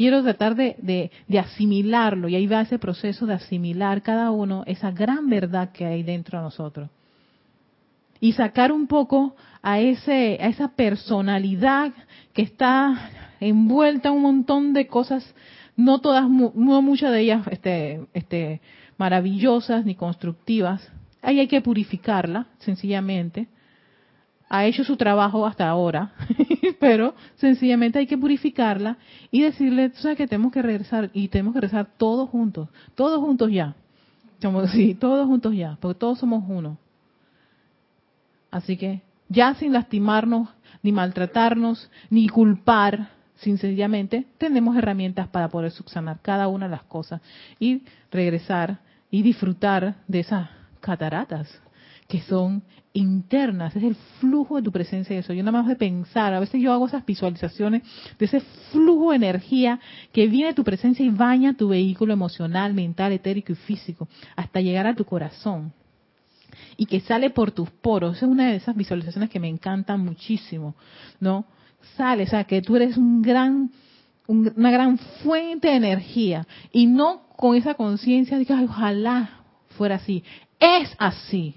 [0.00, 5.28] quiero tratar de, asimilarlo y ahí va ese proceso de asimilar cada uno esa gran
[5.28, 6.88] verdad que hay dentro de nosotros.
[8.18, 11.92] Y sacar un poco a ese a esa personalidad
[12.32, 13.10] que está
[13.40, 15.34] envuelta en un montón de cosas
[15.76, 18.62] no todas no muchas de ellas este este
[18.96, 20.80] maravillosas ni constructivas.
[21.20, 23.48] Ahí hay que purificarla sencillamente
[24.50, 26.12] ha hecho su trabajo hasta ahora,
[26.80, 28.98] pero sencillamente hay que purificarla
[29.30, 33.20] y decirle, tú sabes que tenemos que regresar y tenemos que regresar todos juntos, todos
[33.20, 33.76] juntos ya.
[34.42, 36.78] Somos, sí, todos juntos ya, porque todos somos uno.
[38.50, 40.48] Así que ya sin lastimarnos,
[40.82, 47.20] ni maltratarnos, ni culpar, sencillamente tenemos herramientas para poder subsanar cada una de las cosas
[47.60, 48.80] y regresar
[49.12, 50.48] y disfrutar de esas
[50.80, 51.48] cataratas
[52.10, 55.32] que son internas, es el flujo de tu presencia de eso.
[55.32, 57.82] Yo nada más de pensar, a veces yo hago esas visualizaciones
[58.18, 58.40] de ese
[58.72, 59.78] flujo de energía
[60.12, 64.60] que viene de tu presencia y baña tu vehículo emocional, mental, etérico y físico hasta
[64.60, 65.72] llegar a tu corazón
[66.76, 68.16] y que sale por tus poros.
[68.16, 70.74] es una de esas visualizaciones que me encantan muchísimo,
[71.20, 71.44] ¿no?
[71.96, 73.70] Sale, o sea, que tú eres un gran,
[74.26, 79.44] una gran fuente de energía y no con esa conciencia de que ojalá
[79.76, 80.24] fuera así.
[80.58, 81.54] Es así.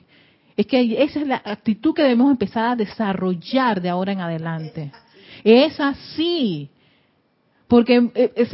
[0.56, 4.92] Es que esa es la actitud que debemos empezar a desarrollar de ahora en adelante.
[5.44, 6.70] Es así.
[7.68, 8.48] Porque eh,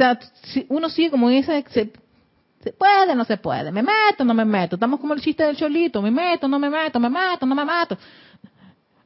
[0.68, 1.60] uno sigue como en esa...
[1.70, 3.70] Se, puede, no se puede.
[3.70, 4.76] Me meto, no me meto.
[4.76, 6.00] Estamos como el chiste del cholito.
[6.00, 6.98] Me meto, no me meto.
[6.98, 7.98] Me meto, no me meto.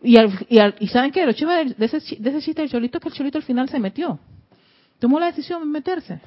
[0.03, 1.25] Y, y, y ¿saben qué?
[1.25, 3.69] Lo chévere de ese, de ese chiste del cholito es que el cholito al final
[3.69, 4.19] se metió.
[4.99, 6.21] Tomó la decisión de meterse.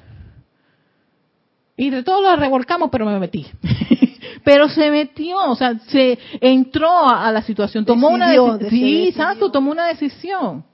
[1.76, 3.46] Y de todo lo revolcamos, pero me metí.
[4.48, 8.70] pero se metió, o sea, se entró a, la situación, tomó una decisión.
[8.70, 10.64] Sí, exacto, tomó una decisión.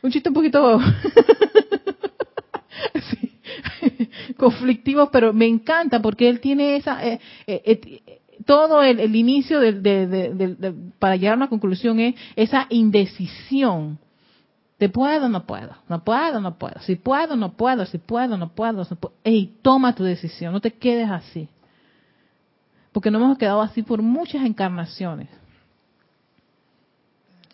[0.00, 0.78] Un chiste un poquito
[4.36, 10.72] conflictivo, pero me encanta porque él tiene esa eh, eh, eh, todo el, inicio de,
[11.00, 13.98] para llegar a una conclusión es esa indecisión.
[14.78, 15.74] ¿Te puedo no puedo?
[15.88, 16.80] No puedo, no puedo.
[16.82, 17.84] Si puedo, no puedo.
[17.86, 18.86] Si puedo, no puedo.
[19.24, 20.52] Ey, toma tu decisión.
[20.52, 21.48] No te quedes así.
[22.92, 25.28] Porque no hemos quedado así por muchas encarnaciones.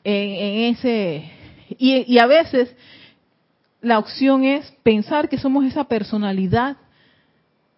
[0.05, 1.31] En, ese
[1.79, 2.75] y, a veces
[3.81, 6.77] la opción es pensar que somos esa personalidad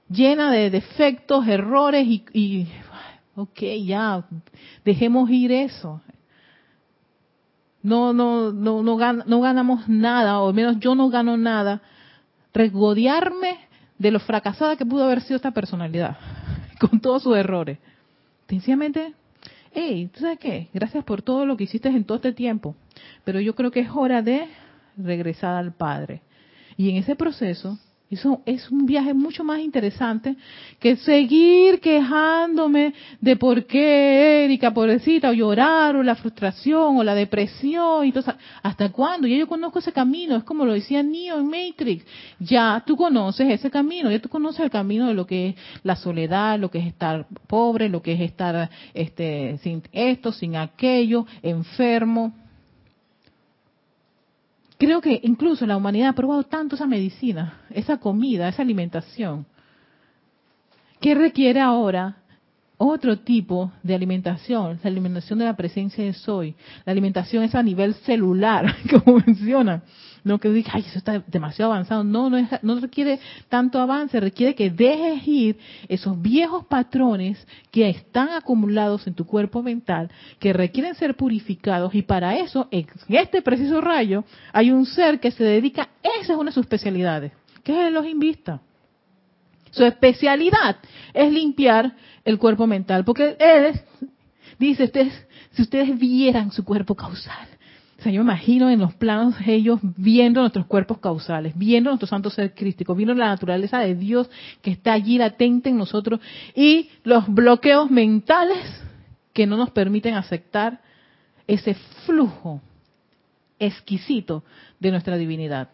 [0.08, 2.68] llena de defectos, errores y, y
[3.34, 4.24] ok, ya,
[4.84, 6.00] dejemos ir eso
[7.82, 11.80] no, no, no, no, no ganamos nada, o al menos yo no gano nada,
[12.52, 13.58] regodearme
[13.98, 16.16] de lo fracasada que pudo haber sido esta personalidad,
[16.80, 17.78] con todos sus errores.
[18.48, 19.14] Sencillamente,
[19.72, 20.68] hey, ¿tú sabes qué?
[20.72, 22.74] Gracias por todo lo que hiciste en todo este tiempo,
[23.24, 24.48] pero yo creo que es hora de
[24.96, 26.22] regresar al Padre.
[26.76, 27.78] Y en ese proceso,
[28.10, 30.34] eso es un viaje mucho más interesante
[30.80, 37.14] que seguir quejándome de por qué Erika, pobrecita, o llorar, o la frustración, o la
[37.14, 39.28] depresión, y todo, ¿Hasta cuándo?
[39.28, 42.04] Ya yo conozco ese camino, es como lo decía Neo en Matrix.
[42.40, 45.94] Ya tú conoces ese camino, ya tú conoces el camino de lo que es la
[45.94, 51.26] soledad, lo que es estar pobre, lo que es estar este, sin esto, sin aquello,
[51.42, 52.39] enfermo
[54.80, 59.44] Creo que incluso la humanidad ha probado tanto esa medicina, esa comida, esa alimentación,
[61.02, 62.19] que requiere ahora
[62.82, 66.54] otro tipo de alimentación, la alimentación de la presencia de soy,
[66.86, 69.82] la alimentación es a nivel celular, como menciona.
[70.24, 72.04] No que diga, ay, eso está demasiado avanzado.
[72.04, 78.30] No, no, no requiere tanto avance, requiere que dejes ir esos viejos patrones que están
[78.30, 83.82] acumulados en tu cuerpo mental, que requieren ser purificados y para eso, en este preciso
[83.82, 87.88] rayo, hay un ser que se dedica, esa es una de sus especialidades, que es
[87.88, 88.62] el los invista.
[89.70, 90.76] Su especialidad
[91.14, 93.80] es limpiar el cuerpo mental, porque él
[94.58, 97.48] dice, ustedes, si ustedes vieran su cuerpo causal,
[98.00, 102.08] o sea, yo me imagino en los planos ellos viendo nuestros cuerpos causales, viendo nuestro
[102.08, 104.30] santo ser crístico, viendo la naturaleza de Dios
[104.62, 106.18] que está allí latente en nosotros
[106.54, 108.58] y los bloqueos mentales
[109.34, 110.80] que no nos permiten aceptar
[111.46, 111.74] ese
[112.06, 112.62] flujo
[113.58, 114.44] exquisito
[114.78, 115.68] de nuestra divinidad.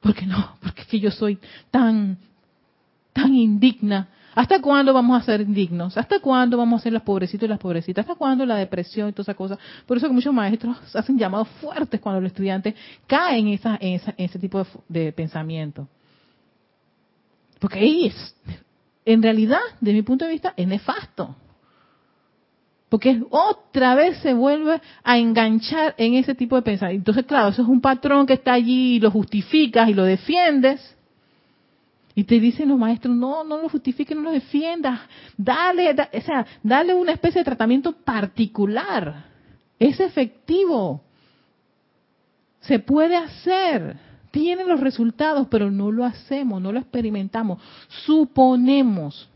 [0.00, 0.56] ¿Por qué no?
[0.62, 1.38] Porque es que yo soy
[1.72, 2.18] tan,
[3.20, 5.96] tan indigna ¿Hasta cuándo vamos a ser indignos?
[5.98, 8.04] ¿Hasta cuándo vamos a ser los pobrecitos y las pobrecitas?
[8.04, 9.58] ¿Hasta cuándo la depresión y todas esas cosas?
[9.84, 12.76] Por eso que muchos maestros hacen llamados fuertes cuando los estudiantes
[13.08, 15.88] caen en, en, ese tipo de, pensamiento.
[17.58, 18.36] Porque ahí es,
[19.04, 21.34] en realidad, de mi punto de vista, es nefasto.
[22.88, 27.00] Porque otra vez se vuelve a enganchar en ese tipo de pensamiento.
[27.10, 30.96] Entonces, claro, eso es un patrón que está allí y lo justificas y lo defiendes.
[32.18, 35.02] Y te dicen los maestros, no, no lo justifiques, no lo defiendas.
[35.36, 39.26] Dale, o sea, dale una especie de tratamiento particular.
[39.78, 41.00] Es efectivo.
[42.58, 44.00] Se puede hacer.
[44.32, 47.62] Tiene los resultados, pero no lo hacemos, no lo experimentamos.
[48.04, 49.30] Suponemos.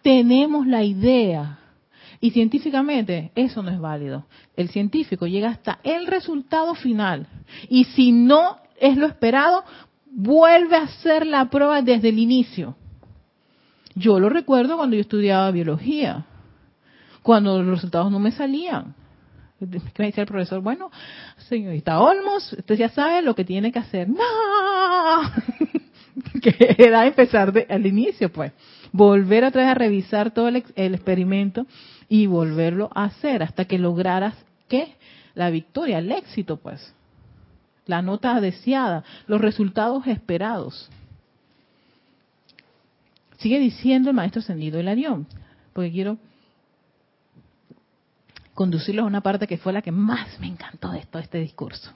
[0.00, 1.58] Tenemos la idea.
[2.18, 4.24] Y científicamente eso no es válido.
[4.56, 7.26] El científico llega hasta el resultado final.
[7.68, 9.64] Y si no es lo esperado,
[10.12, 12.76] vuelve a hacer la prueba desde el inicio.
[13.94, 16.24] Yo lo recuerdo cuando yo estudiaba biología,
[17.22, 18.94] cuando los resultados no me salían.
[19.58, 19.66] ¿Qué
[19.98, 20.60] me decía el profesor?
[20.60, 20.90] Bueno,
[21.48, 24.08] señorita Olmos, usted ya sabe lo que tiene que hacer.
[24.08, 24.20] ¡No!
[26.42, 28.52] que era empezar de, al inicio, pues.
[28.92, 31.66] Volver otra vez a revisar todo el, el experimento
[32.08, 34.34] y volverlo a hacer hasta que lograras,
[34.68, 34.96] ¿qué?
[35.34, 36.94] La victoria, el éxito, pues.
[37.86, 40.88] La nota deseada, los resultados esperados.
[43.38, 45.26] Sigue diciendo el maestro Sendido Hilarión,
[45.72, 46.18] porque quiero
[48.54, 51.92] conducirlos a una parte que fue la que más me encantó de todo este discurso.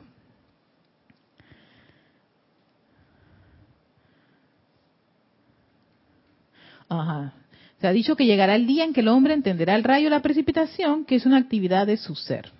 [6.88, 7.32] Ajá.
[7.80, 10.10] Se ha dicho que llegará el día en que el hombre entenderá el rayo de
[10.10, 12.50] la precipitación, que es una actividad de su ser.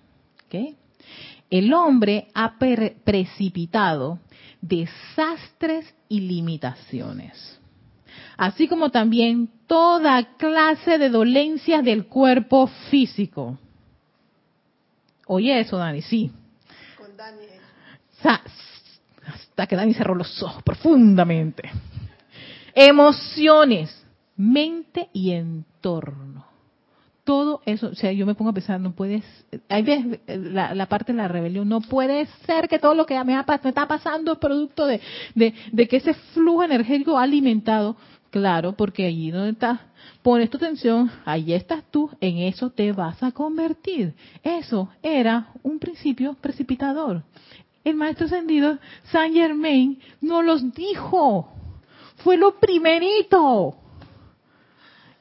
[0.46, 0.76] ¿Okay?
[1.50, 4.18] El hombre ha precipitado
[4.60, 7.60] desastres y limitaciones,
[8.36, 13.58] así como también toda clase de dolencias del cuerpo físico.
[15.26, 16.30] Oye eso, Dani, sí.
[16.96, 17.42] Con Dani.
[19.26, 21.70] Hasta que Dani cerró los ojos profundamente.
[22.74, 24.04] Emociones,
[24.36, 26.55] mente y entorno.
[27.26, 29.24] Todo eso, o sea, yo me pongo a pensar, no puedes,
[29.68, 33.34] hay veces la, parte de la rebelión, no puede ser que todo lo que me,
[33.34, 35.00] ha, me está pasando es producto de,
[35.34, 37.96] de, de que ese flujo energético alimentado,
[38.30, 39.80] claro, porque allí donde estás,
[40.22, 44.14] pones tu atención, ahí estás tú, en eso te vas a convertir.
[44.44, 47.24] Eso era un principio precipitador.
[47.82, 48.78] El maestro ascendido
[49.10, 51.48] Saint Germain no los dijo,
[52.18, 53.78] fue lo primerito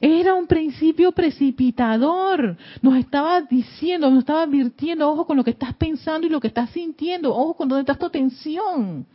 [0.06, 2.58] era un principio precipitador.
[2.82, 6.48] Nos estaba diciendo, nos estaba advirtiendo, ojo con lo que estás pensando y lo que
[6.48, 9.08] estás sintiendo, ojo con dónde está tu atención.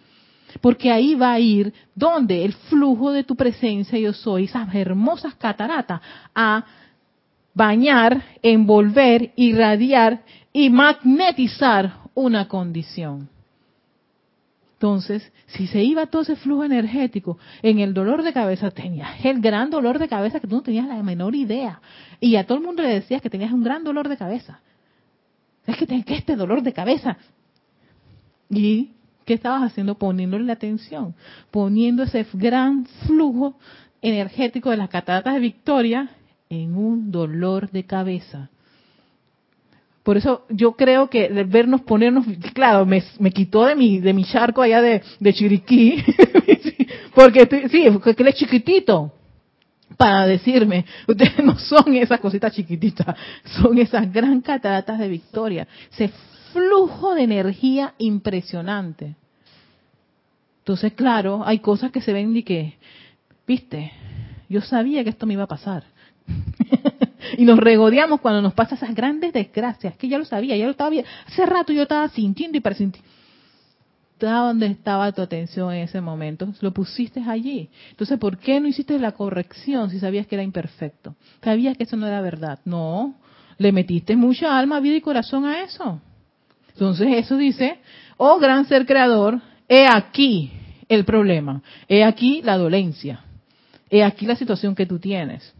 [0.60, 5.36] Porque ahí va a ir donde el flujo de tu presencia, yo soy, esas hermosas
[5.36, 6.00] cataratas,
[6.34, 6.64] a
[7.54, 13.28] bañar, envolver, irradiar y magnetizar una condición.
[14.80, 19.42] Entonces, si se iba todo ese flujo energético en el dolor de cabeza, tenías el
[19.42, 21.82] gran dolor de cabeza que tú no tenías la menor idea.
[22.18, 24.62] Y a todo el mundo le decías que tenías un gran dolor de cabeza.
[25.66, 27.18] Es que tenés este dolor de cabeza.
[28.48, 28.92] ¿Y
[29.26, 29.96] qué estabas haciendo?
[29.96, 31.14] Poniéndole la atención,
[31.50, 33.58] poniendo ese gran flujo
[34.00, 36.08] energético de las cataratas de Victoria
[36.48, 38.48] en un dolor de cabeza.
[40.02, 44.24] Por eso yo creo que de vernos ponernos, claro, me, quitó de mi, de mi
[44.24, 46.02] charco allá de, de Chiriquí,
[47.14, 49.12] porque sí, porque él es chiquitito,
[49.96, 53.14] para decirme, ustedes no son esas cositas chiquititas,
[53.60, 56.10] son esas gran cataratas de victoria, ese
[56.52, 59.16] flujo de energía impresionante.
[60.60, 62.78] Entonces, claro, hay cosas que se ven y que,
[63.46, 63.92] viste,
[64.48, 65.84] yo sabía que esto me iba a pasar.
[67.40, 70.72] Y nos regodeamos cuando nos pasan esas grandes desgracias, que ya lo sabía, ya lo
[70.72, 71.06] estaba bien.
[71.26, 73.08] Hace rato yo estaba sintiendo y presintiendo.
[74.18, 76.52] ¿Dónde estaba tu atención en ese momento?
[76.60, 77.70] Lo pusiste allí.
[77.92, 81.14] Entonces, ¿por qué no hiciste la corrección si sabías que era imperfecto?
[81.42, 82.58] ¿Sabías que eso no era verdad?
[82.66, 83.14] No,
[83.56, 85.98] le metiste mucha alma, vida y corazón a eso.
[86.74, 87.78] Entonces, eso dice,
[88.18, 90.52] oh gran ser creador, he aquí
[90.90, 93.24] el problema, he aquí la dolencia,
[93.88, 95.54] he aquí la situación que tú tienes.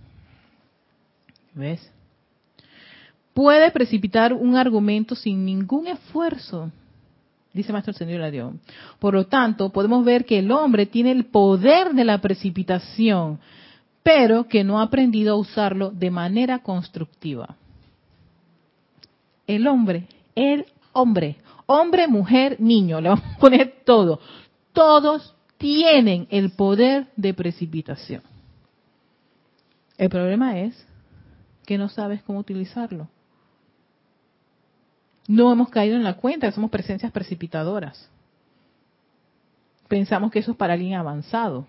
[3.35, 6.71] Puede precipitar un argumento sin ningún esfuerzo,
[7.53, 8.55] dice Maestro Señor Adiós.
[8.99, 13.39] Por lo tanto, podemos ver que el hombre tiene el poder de la precipitación,
[14.03, 17.57] pero que no ha aprendido a usarlo de manera constructiva.
[19.47, 24.21] El hombre, el hombre, hombre, mujer, niño, le vamos a poner todo.
[24.73, 28.23] Todos tienen el poder de precipitación.
[29.99, 30.87] El problema es
[31.71, 33.07] que no sabes cómo utilizarlo.
[35.29, 38.11] No hemos caído en la cuenta que somos presencias precipitadoras.
[39.87, 41.69] Pensamos que eso es para alguien avanzado.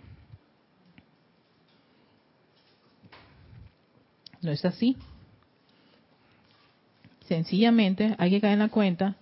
[4.41, 4.97] No es así.
[7.27, 9.17] Sencillamente hay que caer en la cuenta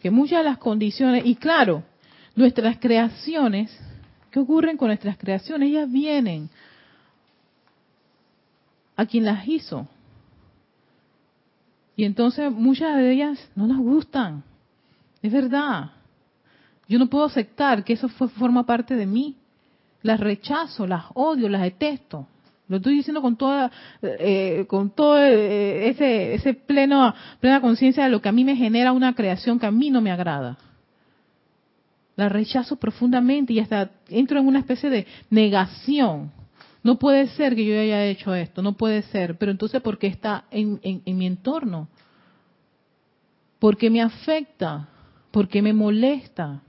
[0.00, 1.82] que muchas de las condiciones, y claro,
[2.36, 3.76] nuestras creaciones,
[4.30, 5.70] ¿qué ocurren con nuestras creaciones?
[5.70, 6.48] Ellas vienen
[8.94, 9.88] a quien las hizo,
[12.00, 14.42] y entonces muchas de ellas no nos gustan.
[15.20, 15.90] Es verdad.
[16.88, 19.36] Yo no puedo aceptar que eso forma parte de mí.
[20.00, 22.26] Las rechazo, las odio, las detesto.
[22.68, 23.70] Lo estoy diciendo con toda,
[24.00, 28.56] eh, con todo eh, ese, ese pleno, plena conciencia de lo que a mí me
[28.56, 30.56] genera una creación que a mí no me agrada.
[32.16, 36.32] La rechazo profundamente y hasta entro en una especie de negación
[36.82, 39.36] No puede ser que yo haya hecho esto, no puede ser.
[39.38, 41.88] Pero entonces, ¿por qué está en, en mi entorno?
[43.58, 44.88] ¿Por qué me afecta?
[45.30, 46.62] ¿Por qué me molesta?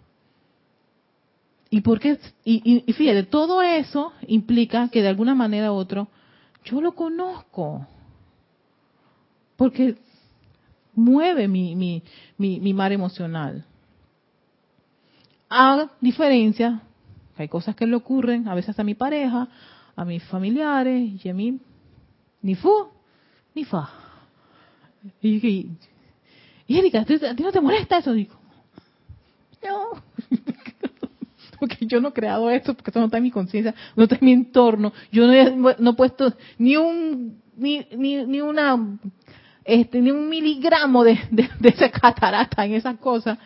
[1.73, 2.19] ¿Y, por qué?
[2.43, 6.05] Y, y, fíjate, todo eso implica que de alguna manera u otra
[6.65, 7.87] yo lo conozco.
[9.55, 9.95] Porque
[10.93, 12.03] mueve mi, mi,
[12.37, 13.65] mi, mi mar emocional.
[15.49, 16.81] A diferencia,
[17.37, 19.47] hay cosas que le ocurren a veces a mi pareja,
[19.95, 21.59] a mis familiares y a mí,
[22.41, 22.87] ni fu,
[23.53, 23.89] ni fa.
[25.21, 25.71] Y, y,
[26.67, 28.13] y Erika, ¿a ti no te molesta eso?
[28.13, 28.35] Digo,
[29.63, 30.01] no.
[31.59, 34.15] porque yo no he creado esto, porque eso no está en mi conciencia, no está
[34.15, 34.93] en mi entorno.
[35.11, 38.97] Yo no he, no he puesto ni un, ni, ni, ni una,
[39.63, 43.37] este, ni un miligramo de, de, de esa catarata en esas cosas.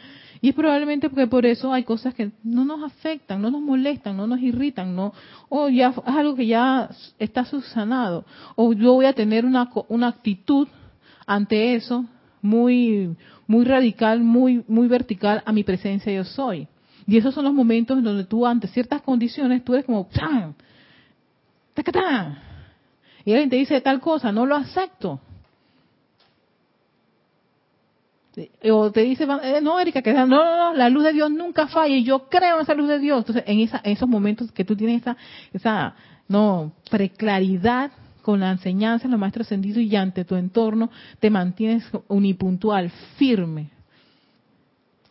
[0.41, 4.17] Y es probablemente porque por eso hay cosas que no nos afectan, no nos molestan,
[4.17, 5.13] no nos irritan, no,
[5.49, 8.25] o ya es algo que ya está subsanado.
[8.55, 10.67] O yo voy a tener una, una actitud
[11.25, 12.05] ante eso
[12.41, 13.15] muy,
[13.47, 16.67] muy radical, muy, muy vertical a mi presencia yo soy.
[17.07, 20.53] Y esos son los momentos en donde tú, ante ciertas condiciones, tú eres como, ¡pam!
[21.73, 22.39] ¡Tacatán!
[23.25, 25.19] Y alguien te dice tal cosa, no lo acepto.
[28.71, 31.67] O te dice, eh, no, Erika, que no, no, no, la luz de Dios nunca
[31.67, 33.19] falla y yo creo en esa luz de Dios.
[33.19, 35.17] Entonces, en, esa, en esos momentos que tú tienes esa,
[35.53, 35.95] esa
[36.27, 42.89] no, preclaridad con la enseñanza los maestros ascendidos y ante tu entorno te mantienes unipuntual,
[43.17, 43.69] firme.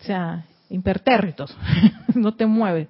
[0.00, 1.56] O sea, impertérritos,
[2.14, 2.88] no te mueves.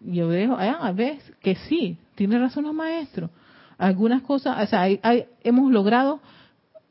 [0.00, 3.30] Yo dejo, ah, ves que sí, tiene razón los maestros.
[3.76, 4.88] Algunas cosas, o sea,
[5.42, 6.20] hemos logrado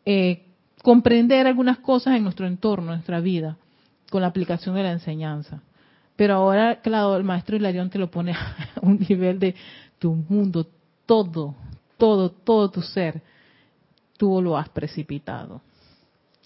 [0.05, 0.45] eh,
[0.83, 3.57] comprender algunas cosas en nuestro entorno, en nuestra vida,
[4.09, 5.61] con la aplicación de la enseñanza.
[6.15, 9.55] Pero ahora, claro, el maestro Hilarión te lo pone a un nivel de
[9.99, 10.67] tu mundo,
[11.05, 11.55] todo,
[11.97, 13.21] todo, todo tu ser,
[14.17, 15.61] tú lo has precipitado.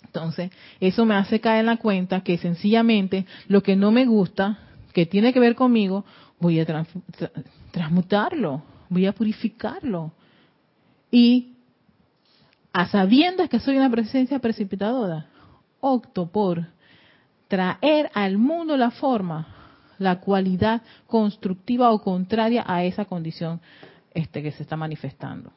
[0.03, 4.59] Entonces, eso me hace caer en la cuenta que sencillamente lo que no me gusta,
[4.93, 6.05] que tiene que ver conmigo,
[6.39, 6.85] voy a
[7.71, 10.11] transmutarlo, voy a purificarlo.
[11.09, 11.52] Y
[12.73, 15.27] a sabiendas que soy una presencia precipitadora,
[15.79, 16.65] opto por
[17.47, 19.47] traer al mundo la forma,
[19.99, 23.61] la cualidad constructiva o contraria a esa condición
[24.13, 25.51] este, que se está manifestando.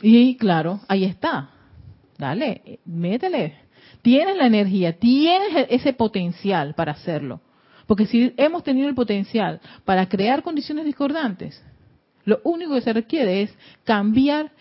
[0.00, 1.50] Y claro, ahí está.
[2.16, 3.54] Dale, métele.
[4.02, 7.40] Tienes la energía, tienes ese potencial para hacerlo.
[7.86, 11.62] Porque si hemos tenido el potencial para crear condiciones discordantes,
[12.24, 14.52] lo único que se requiere es cambiar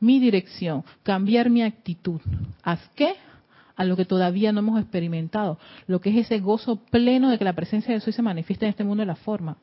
[0.00, 2.20] mi dirección, cambiar mi actitud.
[2.62, 3.14] ¿A qué?
[3.76, 7.44] A lo que todavía no hemos experimentado, lo que es ese gozo pleno de que
[7.44, 9.56] la presencia de Dios se manifiesta en este mundo de la forma.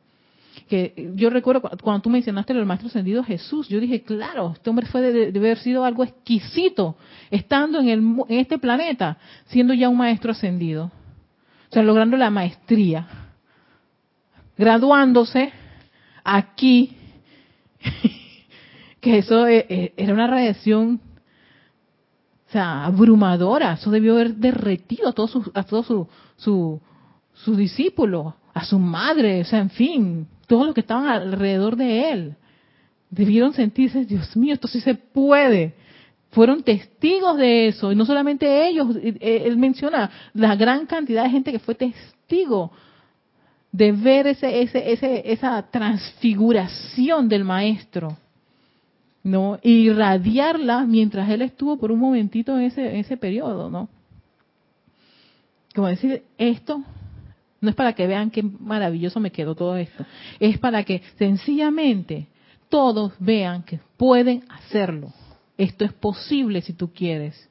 [0.70, 4.86] Que yo recuerdo cuando tú mencionaste el maestro ascendido Jesús, yo dije, claro, este hombre
[4.86, 6.96] fue de, haber sido algo exquisito,
[7.30, 9.18] estando en, el, en este planeta,
[9.48, 10.86] siendo ya un maestro ascendido,
[11.70, 13.06] o sea, logrando la maestría,
[14.58, 15.52] graduándose
[16.24, 16.96] aquí,
[19.06, 21.00] que eso eh, eh, era una radiación
[22.52, 26.82] abrumadora, eso debió haber derretido a todos sus, a todos su, su,
[27.34, 32.12] sus discípulos, a su madre, o sea, en fin, todos los que estaban alrededor de
[32.12, 32.36] él.
[33.12, 35.76] Debieron sentirse, Dios mío, esto sí se puede.
[36.32, 41.52] Fueron testigos de eso, y no solamente ellos, él menciona la gran cantidad de gente
[41.52, 42.72] que fue testigo
[43.72, 48.18] de ver ese, ese, ese, esa transfiguración del maestro,
[49.26, 49.60] ¿no?
[49.64, 53.90] irradiarla mientras él estuvo por un momentito en ese, ese periodo, ¿no?
[55.74, 56.84] Como decir, esto
[57.60, 60.06] no es para que vean qué maravilloso me quedó todo esto.
[60.40, 62.28] Es para que sencillamente
[62.70, 65.12] todos vean que pueden hacerlo.
[65.58, 67.50] Esto es posible si tú quieres.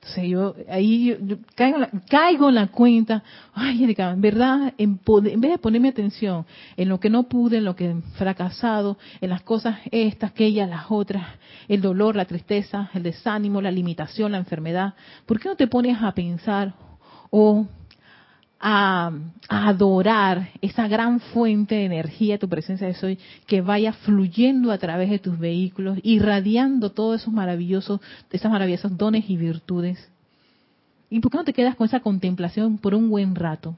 [0.00, 1.36] Entonces yo ahí yo,
[2.08, 3.22] caigo, en la, cuenta,
[3.52, 6.46] ay en verdad, en, en, vez de ponerme atención
[6.78, 10.70] en lo que no pude, en lo que he fracasado, en las cosas estas, aquellas,
[10.70, 11.26] las otras,
[11.68, 14.94] el dolor, la tristeza, el desánimo, la limitación, la enfermedad,
[15.26, 16.72] ¿por qué no te pones a pensar,
[17.28, 17.66] o
[18.60, 19.10] a,
[19.48, 25.10] adorar esa gran fuente de energía, tu presencia de soy, que vaya fluyendo a través
[25.10, 28.00] de tus vehículos, irradiando todos esos maravillosos,
[28.30, 30.10] esas maravillosas dones y virtudes.
[31.08, 33.74] ¿Y por qué no te quedas con esa contemplación por un buen rato?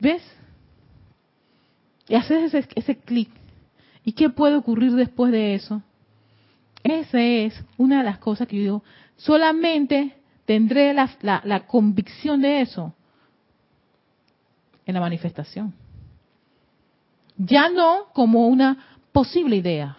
[0.00, 0.22] ¿Ves?
[2.08, 3.28] Y haces ese, ese clic.
[4.04, 5.82] ¿Y qué puede ocurrir después de eso?
[6.82, 8.84] Esa es una de las cosas que yo digo,
[9.16, 10.14] solamente
[10.46, 12.94] tendré la, convicción de eso
[14.86, 15.74] en la manifestación.
[17.36, 18.78] Ya no como una
[19.12, 19.96] posible idea,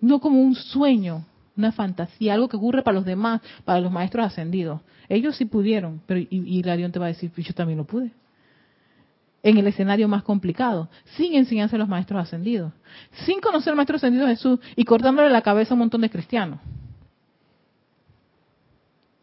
[0.00, 1.24] no como un sueño,
[1.56, 4.80] una fantasía, algo que ocurre para los demás, para los maestros ascendidos.
[5.08, 7.84] Ellos sí pudieron, pero y, y Larión te va a decir, pues yo también lo
[7.84, 8.10] pude.
[9.42, 12.72] En el escenario más complicado, sin enseñanza de los maestros ascendidos,
[13.24, 16.58] sin conocer al maestro ascendido Jesús y cortándole la cabeza a un montón de cristianos.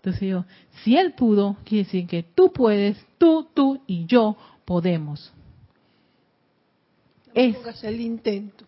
[0.01, 0.45] Entonces yo,
[0.83, 4.35] si él pudo, quiere decir que tú puedes, tú, tú y yo
[4.65, 5.31] podemos.
[7.35, 8.65] Es, el intento.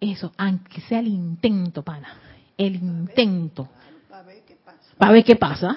[0.00, 2.08] Eso, aunque sea el intento, pana.
[2.56, 3.68] El intento.
[4.08, 4.94] Para ver qué pasa.
[4.96, 5.76] Para ver qué pasa.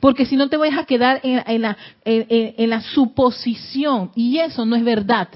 [0.00, 4.10] Porque si no te vas a quedar en, la, en, la suposición.
[4.14, 5.28] Y eso no es verdad.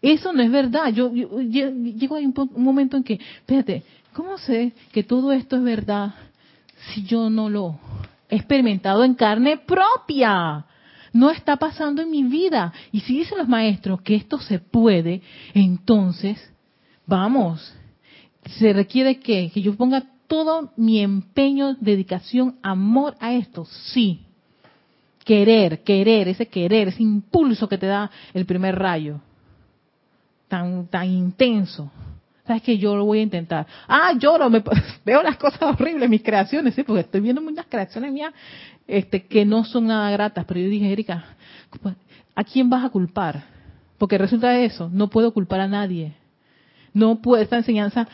[0.00, 0.92] Eso no es verdad.
[0.92, 5.64] Yo, llego a un, un momento en que, espérate, ¿cómo sé que todo esto es
[5.64, 6.14] verdad
[6.90, 7.78] si yo no lo
[8.28, 10.64] he experimentado en carne propia?
[11.12, 12.72] No está pasando en mi vida.
[12.92, 15.22] Y si dicen los maestros que esto se puede,
[15.54, 16.38] entonces,
[17.06, 17.74] vamos,
[18.58, 23.64] se requiere que, yo ponga todo mi empeño, dedicación, amor a esto.
[23.64, 24.20] Sí.
[25.24, 29.20] Querer, querer, ese querer, ese impulso que te da el primer rayo.
[30.48, 31.90] Tan, tan intenso.
[32.48, 33.66] ¿Sabes que Yo lo voy a intentar.
[33.86, 34.62] Ah, lloro, me,
[35.04, 38.32] veo las cosas horribles, mis creaciones, sí, porque estoy viendo muchas creaciones mías
[38.86, 40.46] este, que no son nada gratas.
[40.46, 41.26] Pero yo dije, Erika,
[42.34, 43.44] ¿a quién vas a culpar?
[43.98, 46.14] Porque resulta de eso, no puedo culpar a nadie.
[46.94, 48.08] No puedo, esta enseñanza,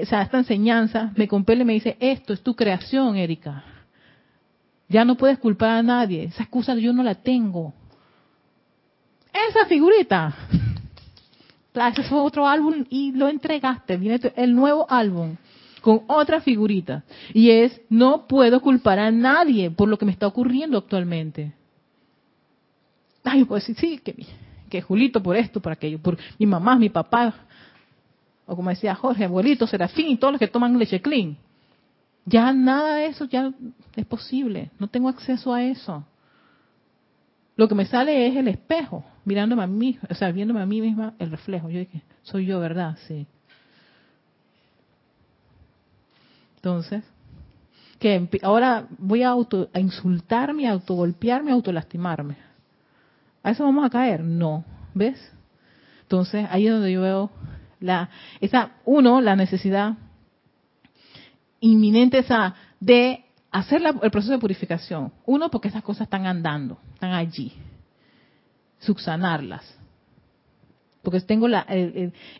[0.00, 3.64] o sea, esta enseñanza me compele y me dice, esto es tu creación, Erika.
[4.88, 6.24] Ya no puedes culpar a nadie.
[6.24, 7.74] Esa excusa yo no la tengo.
[9.32, 10.32] Esa figurita
[11.74, 13.96] ese fue otro álbum y lo entregaste.
[13.96, 15.36] Viene el nuevo álbum
[15.80, 17.04] con otra figurita.
[17.32, 21.52] Y es, no puedo culpar a nadie por lo que me está ocurriendo actualmente.
[23.24, 24.26] Ay, pues sí, sí, que,
[24.68, 27.34] que Julito por esto, por aquello, por mi mamá, mi papá,
[28.46, 31.36] o como decía Jorge, abuelito, Serafín y todos los que toman leche clean.
[32.24, 33.52] Ya nada de eso ya
[33.96, 34.70] es posible.
[34.78, 36.04] No tengo acceso a eso.
[37.60, 40.80] Lo que me sale es el espejo, mirándome a mí, o sea, viéndome a mí
[40.80, 41.68] misma el reflejo.
[41.68, 42.96] Yo dije, soy yo, ¿verdad?
[43.06, 43.26] Sí.
[46.56, 47.04] Entonces,
[47.98, 52.38] que ahora voy a, auto, a insultarme, a autogolpearme, a autolastimarme.
[53.42, 54.24] ¿A eso vamos a caer?
[54.24, 54.64] No.
[54.94, 55.20] ¿Ves?
[56.00, 57.30] Entonces, ahí es donde yo veo
[57.78, 58.08] la,
[58.40, 59.98] esa, uno, la necesidad
[61.60, 65.12] inminente esa de hacer el proceso de purificación.
[65.26, 67.52] Uno, porque esas cosas están andando, están allí.
[68.78, 69.76] Subsanarlas.
[71.02, 71.66] Porque tengo la,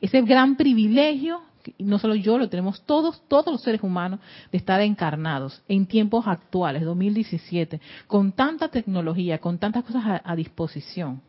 [0.00, 1.42] ese gran privilegio,
[1.78, 4.20] no solo yo, lo tenemos todos, todos los seres humanos,
[4.52, 11.22] de estar encarnados en tiempos actuales, 2017, con tanta tecnología, con tantas cosas a disposición.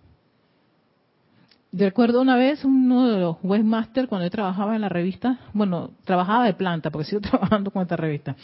[1.73, 6.45] Recuerdo una vez uno de los webmasters cuando yo trabajaba en la revista, bueno, trabajaba
[6.45, 8.35] de planta, porque sigo trabajando con esta revista,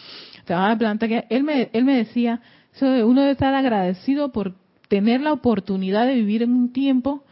[0.45, 2.41] trabajaba de planta, que él me, él me decía,
[2.81, 4.55] uno debe estar agradecido por
[4.87, 7.25] tener la oportunidad de vivir en un tiempo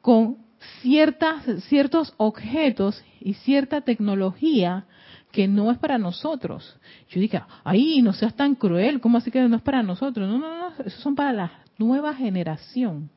[0.00, 0.38] con
[0.82, 4.86] ciertas, ciertos objetos y cierta tecnología
[5.30, 6.78] que no es para nosotros.
[7.10, 10.28] Yo dije, ahí no seas tan cruel, ¿cómo así que no es para nosotros?
[10.28, 13.10] No, no, no, esos son para la nueva generación.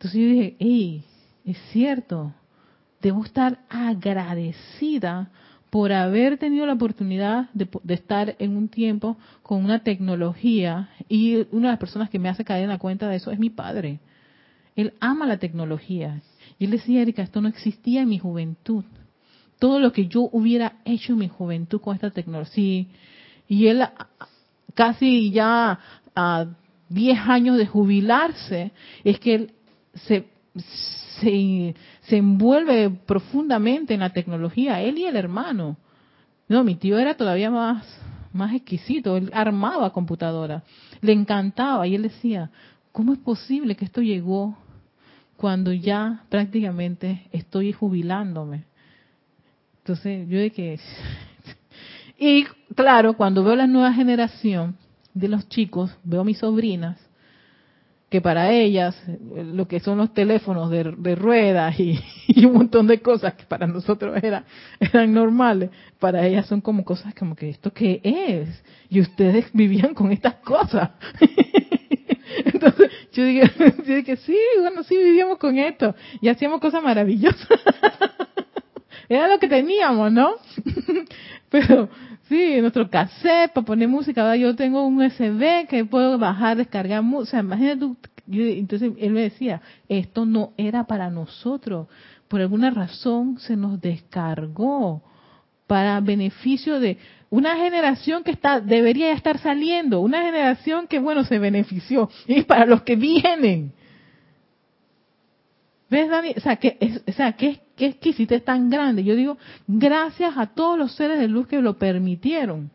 [0.00, 1.04] Entonces yo dije, hey,
[1.44, 2.32] es cierto,
[3.02, 5.30] debo estar agradecida
[5.68, 11.68] por haber tenido la oportunidad de, estar en un tiempo con una tecnología y una
[11.68, 14.00] de las personas que me hace caer en la cuenta de eso es mi padre.
[14.74, 16.22] Él ama la tecnología.
[16.58, 18.84] Y él decía, Erika, esto no existía en mi juventud.
[19.58, 22.86] Todo lo que yo hubiera hecho en mi juventud con esta tecnología.
[23.46, 23.86] Y él
[24.72, 25.78] casi ya
[26.16, 26.46] a
[26.88, 28.72] 10 años de jubilarse,
[29.04, 29.54] es que él
[29.94, 30.26] se,
[31.20, 35.76] se, se envuelve profundamente en la tecnología, él y el hermano.
[36.48, 37.86] No, mi tío era todavía más,
[38.32, 40.62] más exquisito, él armaba computadora,
[41.00, 42.50] le encantaba y él decía,
[42.92, 44.56] ¿cómo es posible que esto llegó
[45.36, 48.64] cuando ya prácticamente estoy jubilándome?
[49.78, 50.78] Entonces yo de que...
[52.22, 54.76] Y claro, cuando veo la nueva generación
[55.14, 56.98] de los chicos, veo a mis sobrinas,
[58.10, 59.00] que para ellas
[59.32, 61.98] lo que son los teléfonos de, ruedas y,
[62.44, 64.44] un montón de cosas que para nosotros era,
[64.80, 69.94] eran normales, para ellas son como cosas como que esto qué es y ustedes vivían
[69.94, 70.90] con estas cosas.
[72.44, 73.50] Entonces yo dije,
[73.86, 77.48] yo dije, sí, bueno, sí vivíamos con esto y hacíamos cosas maravillosas.
[79.08, 80.34] era lo que teníamos, ¿no?
[81.48, 81.88] Pero
[82.30, 84.36] Sí, nuestro cassette para poner música.
[84.36, 87.40] Yo tengo un USB que puedo bajar, descargar música.
[87.40, 87.86] Imagínate
[88.26, 91.88] Yo- entonces él me decía, esto no era para nosotros.
[92.28, 95.02] Por alguna razón se nos descargó
[95.66, 96.98] para beneficio de
[97.30, 102.64] una generación que está debería estar saliendo, una generación que bueno se benefició y para
[102.66, 103.72] los que vienen.
[105.90, 106.34] ¿Ves, Dani?
[106.36, 109.02] O sea, que es, o sea, qué, qué exquisitez tan grande.
[109.02, 112.70] Yo digo, gracias a todos los seres de luz que lo permitieron.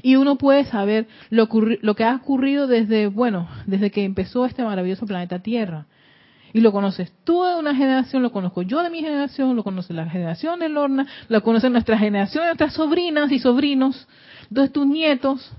[0.00, 1.50] Y uno puede saber lo,
[1.82, 5.84] lo que ha ocurrido desde, bueno, desde que empezó este maravilloso planeta Tierra.
[6.54, 9.92] Y lo conoces tú de una generación, lo conozco yo de mi generación, lo conoce
[9.92, 14.08] la generación de Lorna, lo conoce nuestra generación, nuestras sobrinas y sobrinos,
[14.48, 15.52] de tus nietos.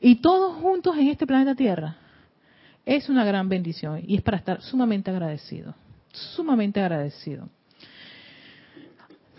[0.00, 1.96] Y todos juntos en este planeta Tierra.
[2.84, 5.74] Es una gran bendición y es para estar sumamente agradecido.
[6.16, 7.48] Sumamente agradecido.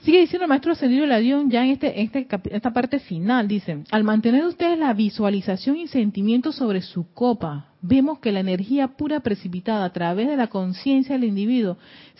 [0.04, 4.06] Sigue diciendo el maestro Ascendido Ladión ya en este, este esta parte final, dice, al
[4.06, 9.84] mantener ustedes la visualización y sentimiento sobre su copa, vemos que la energía pura precipitada
[9.84, 11.78] a través de la conciencia del individuo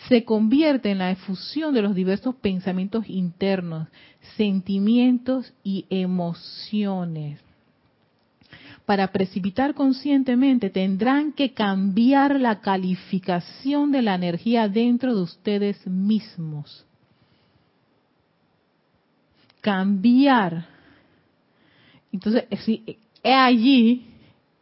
[0.08, 3.88] se convierte en la efusión de los diversos pensamientos internos,
[4.36, 7.40] sentimientos y emociones.
[8.88, 16.86] Para precipitar conscientemente tendrán que cambiar la calificación de la energía dentro de ustedes mismos
[19.60, 20.64] cambiar.
[22.10, 22.80] Entonces, es
[23.22, 24.06] allí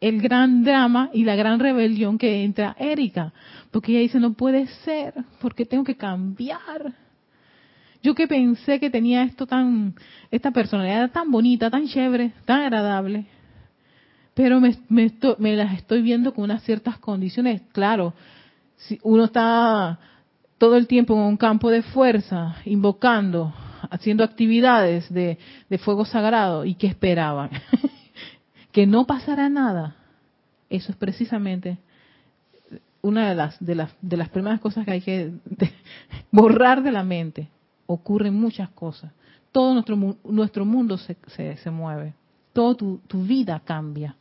[0.01, 3.31] el gran drama y la gran rebelión que entra Erika,
[3.71, 6.93] porque ella dice, no puede ser, porque tengo que cambiar.
[8.03, 9.95] Yo que pensé que tenía esto tan,
[10.29, 13.25] esta personalidad tan bonita, tan chévere, tan agradable,
[14.37, 17.63] pero me, me, estoy- me las estoy viendo con unas ciertas condiciones.
[17.73, 18.13] Claro,
[18.75, 19.97] si uno está
[20.59, 23.51] todo el tiempo en un campo de fuerza, invocando,
[23.89, 27.49] haciendo actividades de, de fuego sagrado, ¿y qué esperaban?
[28.71, 29.95] que no pasara nada.
[30.69, 31.79] Eso es precisamente
[33.01, 35.31] una de las, de las, de las primeras cosas que hay que
[36.31, 37.47] borrar de la mente.
[37.87, 39.11] Ocurren muchas cosas.
[39.51, 41.17] Todo nuestro, nuestro mundo se,
[41.57, 42.13] se mueve.
[42.57, 44.15] Toda tu, vida cambia.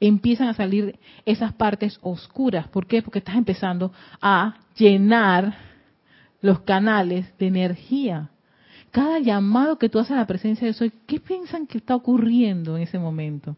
[0.00, 2.66] Empiezan a salir esas partes oscuras.
[2.66, 3.02] ¿Por qué?
[3.02, 5.56] Porque estás empezando a llenar
[6.40, 8.30] los canales de energía.
[8.90, 12.76] Cada llamado que tú haces a la presencia de soy, ¿qué piensan que está ocurriendo
[12.76, 13.56] en ese momento?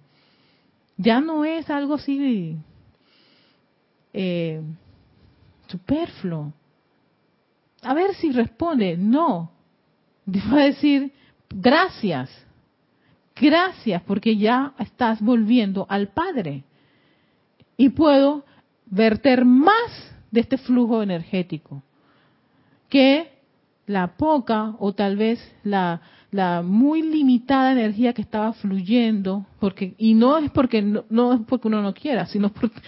[0.98, 2.58] Ya no es algo así
[4.12, 4.60] eh,
[5.66, 6.52] superfluo.
[7.80, 9.50] A ver si responde, no.
[10.28, 11.10] Va a decir,
[11.48, 12.28] gracias,
[13.40, 16.64] gracias, porque ya estás volviendo al Padre.
[17.76, 18.44] Y puedo
[18.86, 21.82] verter más de este flujo energético
[22.88, 23.32] que
[23.86, 30.14] la poca o tal vez la, la muy limitada energía que estaba fluyendo, porque y
[30.14, 32.80] no es porque no, no es porque uno no quiera, sino porque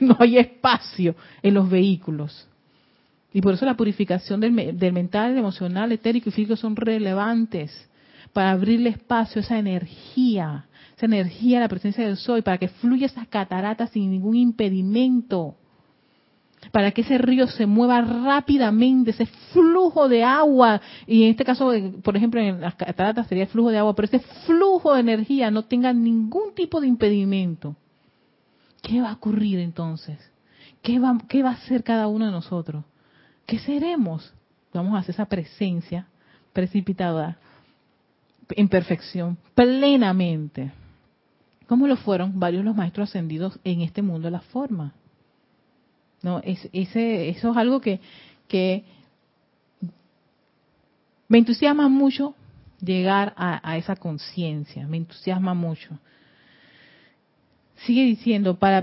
[0.00, 2.46] no hay espacio en los vehículos.
[3.32, 7.89] Y por eso la purificación del, del mental, emocional, etérico y físico son relevantes
[8.32, 10.66] para abrirle espacio a esa energía,
[10.96, 15.56] esa energía la presencia del sol, para que fluya esas cataratas sin ningún impedimento
[16.72, 21.72] para que ese río se mueva rápidamente, ese flujo de agua, y en este caso,
[21.72, 25.00] eh, por ejemplo, en las cataratas sería el flujo de agua, pero ese flujo de
[25.00, 27.76] energía no tenga ningún tipo de impedimento.
[28.82, 30.18] ¿Qué va a ocurrir entonces?
[30.82, 32.84] ¿Qué va, qué va a hacer cada uno de nosotros?
[33.46, 34.32] ¿Qué seremos?
[34.72, 36.06] Vamos a hacer esa presencia
[36.52, 37.38] precipitada
[38.56, 40.72] en perfección, plenamente.
[41.66, 44.92] ¿Cómo lo fueron varios los maestros ascendidos en este mundo de la forma?
[46.22, 48.00] No, es, ese, eso es algo que,
[48.48, 48.84] que
[51.28, 52.34] me entusiasma mucho
[52.80, 55.96] llegar a, esa conciencia, me entusiasma mucho.
[57.86, 58.82] Sigue diciendo, para,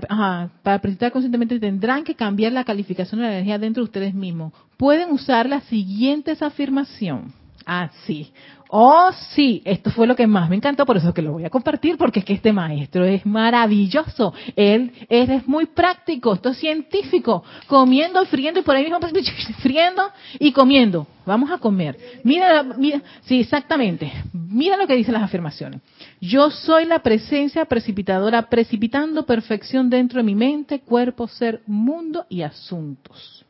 [0.63, 4.53] presentar conscientemente tendrán que cambiar la calificación de la energía dentro de ustedes mismos.
[4.77, 7.33] Pueden usar la siguiente afirmación.
[7.65, 8.31] Ah, sí.
[8.69, 11.49] Oh, sí, esto fue lo que más me encantó, por eso que lo voy a
[11.49, 14.33] compartir, porque es que este maestro es maravilloso.
[14.55, 17.43] Él, es muy práctico, esto es científico.
[17.67, 19.13] Comiendo, friendo y por ahí mismo, pues,
[19.59, 20.03] friendo
[20.39, 21.07] y comiendo.
[21.25, 21.97] Vamos a comer.
[22.23, 24.11] Mira, mira, sí, exactamente.
[24.33, 25.81] Mira lo que dicen las afirmaciones.
[26.21, 32.41] Yo soy la presencia precipitadora, precipitando perfección dentro de mi mente, cuerpo, ser, mundo y
[32.41, 33.45] asuntos.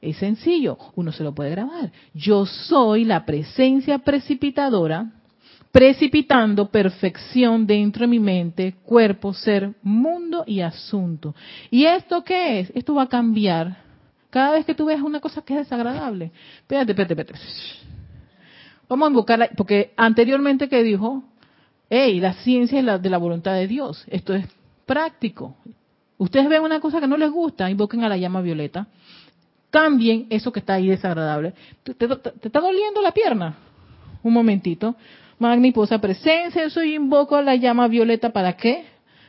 [0.00, 1.90] Es sencillo, uno se lo puede grabar.
[2.14, 5.10] Yo soy la presencia precipitadora,
[5.72, 11.34] precipitando perfección dentro de mi mente, cuerpo, ser, mundo y asunto.
[11.70, 12.72] ¿Y esto qué es?
[12.74, 13.78] Esto va a cambiar.
[14.30, 16.30] Cada vez que tú ves una cosa que es desagradable.
[16.60, 17.44] Espérate, espérate, espérate.
[18.88, 21.24] Vamos a invocarla, porque anteriormente que dijo,
[21.90, 24.04] hey, la ciencia es la de la voluntad de Dios.
[24.08, 24.46] Esto es
[24.86, 25.56] práctico.
[26.18, 28.88] Ustedes ven una cosa que no les gusta, invoquen a la llama violeta.
[29.78, 31.54] Cambien eso que está ahí desagradable.
[31.84, 31.92] ¿Te,
[32.42, 33.54] está doliendo la pierna?
[34.24, 34.96] Un momentito.
[35.38, 38.30] Magniposa presencia, yo invoco a la llama violeta.
[38.30, 38.86] ¿Para qué?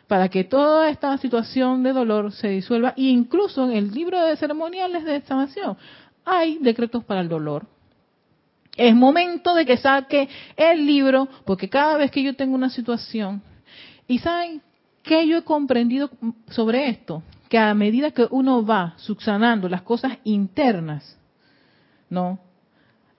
[0.08, 2.96] Para que toda esta situación de dolor se disuelva.
[2.98, 5.78] E incluso en el libro de ceremoniales de sanación
[6.26, 7.68] hay decretos para el dolor.
[8.76, 13.44] Es momento de que saque el libro, porque cada vez que yo tengo una situación,
[14.08, 14.64] y saben
[15.04, 16.10] qué yo he comprendido
[16.48, 21.18] sobre esto, que a medida que uno va subsanando las cosas internas,
[22.10, 22.40] no,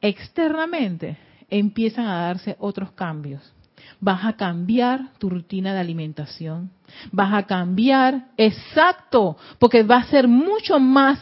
[0.00, 1.18] externamente
[1.50, 3.52] empiezan a darse otros cambios.
[4.00, 6.70] Vas a cambiar tu rutina de alimentación,
[7.10, 11.18] vas a cambiar, exacto, porque va a ser mucho más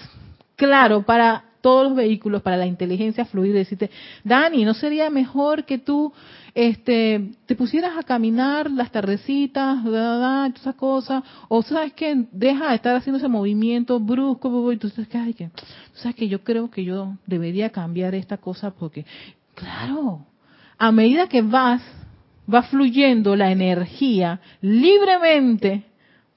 [0.55, 3.91] claro para todos los vehículos, para la inteligencia fluida, decirte,
[4.25, 6.13] Dani, ¿no sería mejor que tú
[6.55, 11.93] este, te pusieras a caminar las tardecitas, da, da, da, todas esas cosas, o sabes
[11.93, 15.51] que deja de estar haciendo ese movimiento brusco, y tú sabes que,
[15.95, 19.05] sabes que yo creo que yo debería cambiar esta cosa porque,
[19.55, 20.27] claro,
[20.79, 21.83] a medida que vas,
[22.53, 25.85] va fluyendo la energía libremente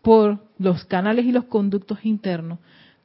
[0.01, 2.59] por los canales y los conductos internos,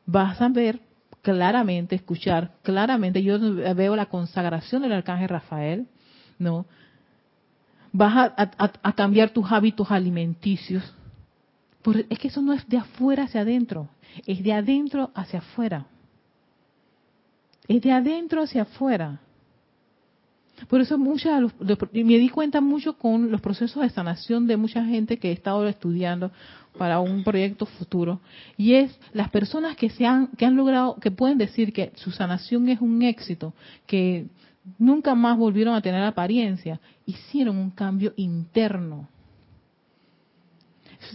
[0.07, 0.81] vas a ver
[1.27, 3.37] claramente, escuchar claramente, yo
[3.75, 5.89] veo la consagración del arcángel Rafael,
[6.39, 6.67] ¿no?
[7.91, 10.95] Vas a, a, a cambiar tus hábitos alimenticios.
[11.83, 13.89] Por, es que eso no es de afuera hacia adentro,
[14.25, 15.87] es de adentro hacia afuera.
[17.67, 19.19] Es de adentro hacia afuera.
[20.69, 21.53] Por eso muchas,
[21.93, 25.67] me di cuenta mucho con los procesos de sanación de mucha gente que he estado
[25.69, 26.31] estudiando
[26.79, 28.21] para un proyecto futuro
[28.57, 32.11] y es las personas que se han que han logrado que pueden decir que su
[32.11, 33.55] sanación es un éxito,
[33.87, 34.27] que
[34.79, 39.09] nunca más volvieron a tener apariencia, hicieron un cambio interno.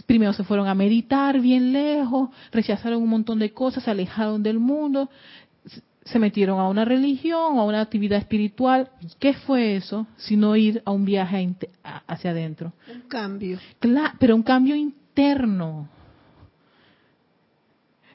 [0.06, 4.58] Primero se fueron a meditar bien lejos, rechazaron un montón de cosas, se alejaron del
[4.58, 5.10] mundo,
[6.04, 8.90] se metieron a una religión, a una actividad espiritual.
[9.18, 10.06] ¿Qué fue eso?
[10.16, 11.54] Sino ir a un viaje
[12.06, 12.72] hacia adentro.
[12.92, 13.58] Un cambio.
[13.78, 15.88] Claro, pero un cambio interno.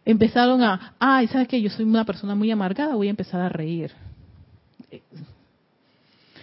[0.04, 1.62] Empezaron a, ay, ¿sabes qué?
[1.62, 3.92] Yo soy una persona muy amargada, voy a empezar a reír.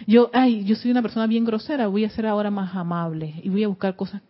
[0.05, 3.49] Yo, ay, yo soy una persona bien grosera, voy a ser ahora más amable y
[3.49, 4.21] voy a buscar cosas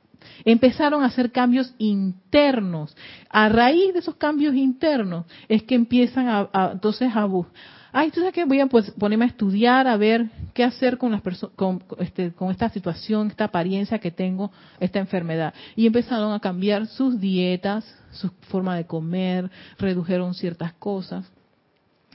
[0.44, 2.96] empezaron a hacer cambios internos.
[3.30, 7.54] A raíz de esos cambios internos es que empiezan a, entonces a buscar.
[7.98, 11.22] Ay, sabes que voy a pues, ponerme a estudiar, a ver qué hacer con las
[11.56, 14.52] con, este, con esta situación, esta apariencia que tengo,
[14.82, 15.54] esta enfermedad.
[15.78, 19.50] Y empezaron a cambiar sus dietas, su forma de comer,
[19.80, 21.32] redujeron ciertas cosas.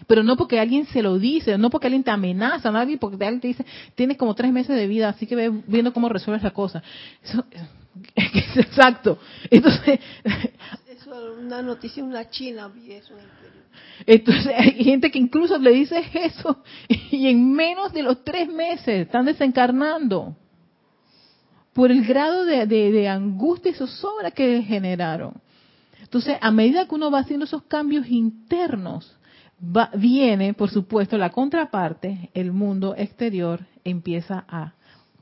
[0.07, 3.41] Pero no porque alguien se lo dice, no porque alguien te amenaza, no porque alguien
[3.41, 6.51] te dice, tienes como tres meses de vida, así que ve viendo cómo resuelves la
[6.51, 6.83] cosa.
[7.23, 7.43] Eso,
[8.57, 9.19] Exacto.
[9.51, 10.01] Entonces,
[10.89, 12.71] eso una noticia, una china
[14.07, 19.07] Entonces hay gente que incluso le dice eso y en menos de los tres meses
[19.07, 20.37] están desencarnando
[21.73, 25.41] por el grado de, de, de angustia y zozobra que generaron.
[26.01, 29.17] Entonces, a medida que uno va haciendo esos cambios internos,
[29.65, 34.75] va, viene, por supuesto, la contraparte, el mundo exterior empieza a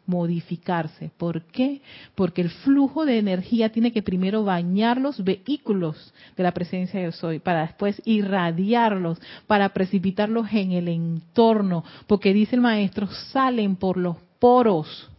[0.09, 1.11] modificarse.
[1.17, 1.83] ¿Por qué?
[2.15, 7.13] Porque el flujo de energía tiene que primero bañar los vehículos de la presencia de
[7.13, 13.99] soy, para después irradiarlos, para precipitarlos en el entorno, porque dice el maestro, salen por
[13.99, 15.11] los poros,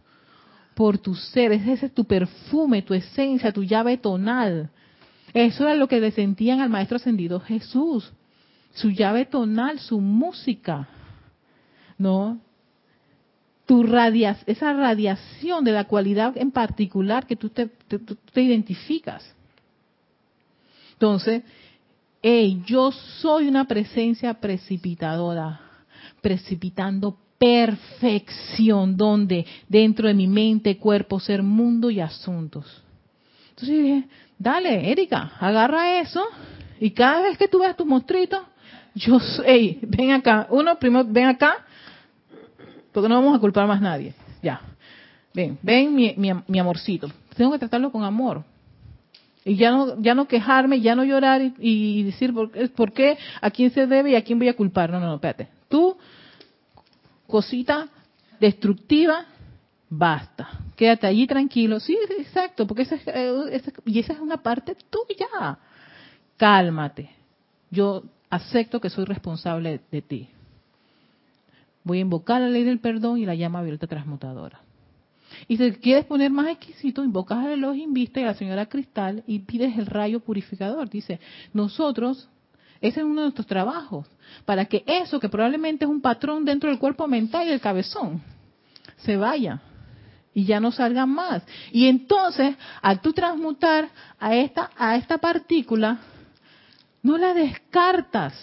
[0.74, 4.70] por tu ser, ese es tu perfume, tu esencia, tu llave tonal.
[5.32, 8.12] Eso era lo que le sentían al maestro ascendido Jesús,
[8.72, 10.88] su llave tonal, su música.
[11.96, 12.40] ¿No?
[13.70, 13.84] Tu
[14.46, 17.70] esa radiación de la cualidad en particular que tú te,
[18.34, 19.22] identificas.
[20.94, 21.44] Entonces,
[22.20, 25.60] hey, yo soy una presencia precipitadora,
[26.20, 32.82] precipitando perfección, donde dentro de mi mente, cuerpo, ser, mundo y asuntos.
[33.50, 34.04] Entonces dije,
[34.36, 36.24] dale, Erika, agarra eso
[36.80, 38.42] y cada vez que tú veas tus monstruitos,
[38.96, 41.64] yo, hey, ven acá, uno primero, ven acá,
[42.92, 44.14] porque no vamos a culpar más nadie.
[44.42, 44.60] Ya.
[45.32, 47.08] Ven, ven mi, mi, mi, amorcito.
[47.36, 48.44] Tengo que tratarlo con amor.
[49.44, 53.16] Y ya no, ya no quejarme, ya no llorar y, y decir por, por, qué,
[53.40, 54.90] a quién se debe y a quién voy a culpar.
[54.90, 55.48] No, no, no, espérate.
[55.68, 55.96] Tú,
[57.26, 57.88] cosita
[58.40, 59.26] destructiva,
[59.88, 60.48] basta.
[60.76, 61.78] Quédate allí tranquilo.
[61.78, 65.58] Sí, exacto, porque esa es, esa, y esa es una parte tuya.
[66.36, 67.10] Cálmate.
[67.70, 70.28] Yo acepto que soy responsable de ti.
[71.84, 74.60] Voy a invocar la ley del perdón y la llama violeta transmutadora.
[75.48, 79.22] Y si quieres poner más exquisito, invocas al reloj invista y a la señora Cristal
[79.26, 80.90] y pides el rayo purificador.
[80.90, 81.20] Dice,
[81.52, 82.28] nosotros,
[82.80, 84.06] ese es uno de nuestros trabajos,
[84.44, 88.22] para que eso que probablemente es un patrón dentro del cuerpo mental y del cabezón,
[88.98, 89.62] se vaya
[90.34, 91.42] y ya no salga más.
[91.72, 96.00] Y entonces, al tú transmutar a esta, a esta partícula,
[97.02, 98.34] no la descartas.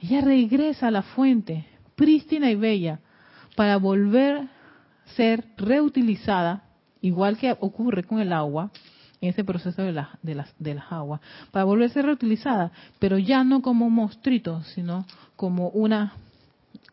[0.00, 1.66] Ella regresa a la fuente,
[1.96, 3.00] prístina y bella,
[3.56, 4.48] para volver a
[5.16, 6.62] ser reutilizada,
[7.00, 8.70] igual que ocurre con el agua,
[9.20, 9.92] en ese proceso de,
[10.22, 11.20] de, las, de las aguas,
[11.50, 16.12] para volver a ser reutilizada, pero ya no como un monstruito, sino como una,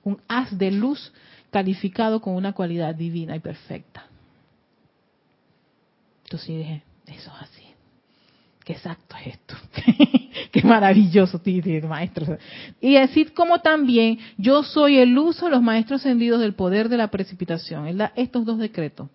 [0.03, 1.13] un haz de luz
[1.51, 4.05] calificado con una cualidad divina y perfecta.
[6.23, 7.62] Entonces dije, eso es así.
[8.63, 9.55] Qué exacto es esto.
[10.51, 11.41] Qué maravilloso,
[11.87, 12.37] maestro.
[12.79, 16.97] Y decir como también yo soy el uso de los maestros ascendidos del poder de
[16.97, 18.01] la precipitación.
[18.15, 19.09] Estos dos decretos.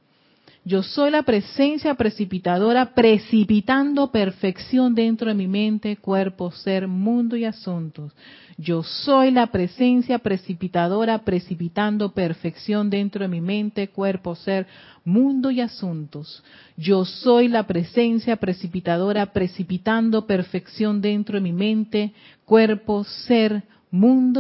[0.69, 7.47] Yo soy la presencia precipitadora precipitando perfección dentro de mi mente, cuerpo, ser, mundo y
[7.47, 8.13] asuntos.
[8.59, 14.67] Yo soy la presencia precipitadora precipitando perfección dentro de mi mente, cuerpo, ser,
[15.07, 16.45] mundo y asuntos.
[16.77, 22.13] Yo soy la presencia precipitadora precipitando perfección dentro de mi mente,
[22.45, 23.78] cuerpo, ser, mundo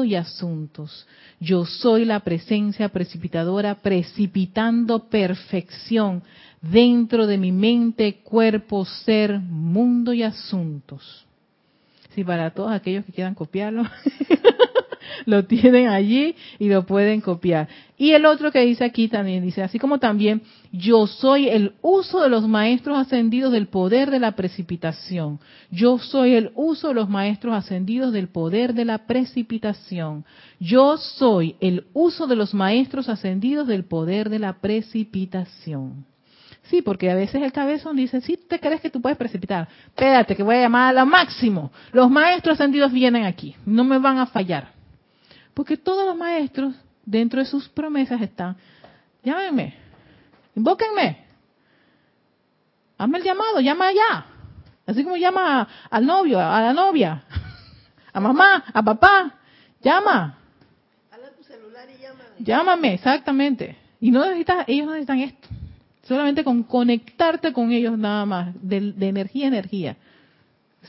[0.05, 1.07] y asuntos.
[1.41, 6.23] Yo soy la presencia precipitadora precipitando perfección
[6.61, 11.25] dentro de mi mente, cuerpo, ser, mundo y asuntos.
[12.15, 13.85] Si para todos aquellos que quieran copiarlo,
[15.27, 17.69] lo tienen allí y lo pueden copiar.
[17.97, 22.23] Y el otro que dice aquí también dice, así como también yo soy el uso
[22.23, 25.41] de los maestros ascendidos del poder de la precipitación.
[25.71, 30.25] Yo soy el uso de los maestros ascendidos del poder de la precipitación.
[30.61, 36.07] Yo soy el uso de los maestros ascendidos del poder de la precipitación.
[36.65, 39.69] Sí, porque a veces el cabezón dice, sí, te crees que tú puedes precipitar.
[39.87, 41.73] Espérate, que voy a llamar a lo máximo.
[41.93, 44.78] Los maestros ascendidos vienen aquí, no me van a fallar.
[45.59, 46.73] Porque todos los maestros,
[47.05, 48.57] dentro de sus promesas están,
[49.25, 49.75] llámenme,
[50.55, 51.27] invóquenme,
[52.97, 54.27] hazme el llamado, llama allá.
[54.87, 57.25] Así como llama al novio, a la novia,
[58.13, 59.35] a mamá, a papá,
[59.83, 60.39] llama.
[61.37, 62.31] tu celular y llámame.
[62.39, 63.77] Llámame, exactamente.
[63.99, 65.49] Y no necesitas, ellos no necesitan esto.
[66.05, 69.97] Solamente con conectarte con ellos nada más, de, de energía a energía.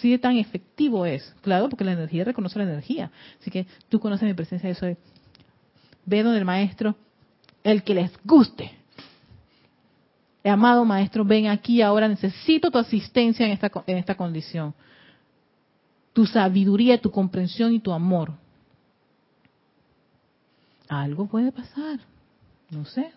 [0.01, 1.35] De tan efectivo es.
[1.41, 3.11] Claro, porque la energía reconoce la energía.
[3.39, 4.97] Así que tú conoces mi presencia, yo soy.
[6.05, 6.95] Ve donde el maestro,
[7.63, 8.71] el que les guste.
[10.43, 14.73] Amado maestro, ven aquí ahora, necesito tu asistencia en esta, en esta condición.
[16.13, 18.33] Tu sabiduría, tu comprensión y tu amor.
[20.87, 21.99] Algo puede pasar.
[22.71, 23.11] No sé.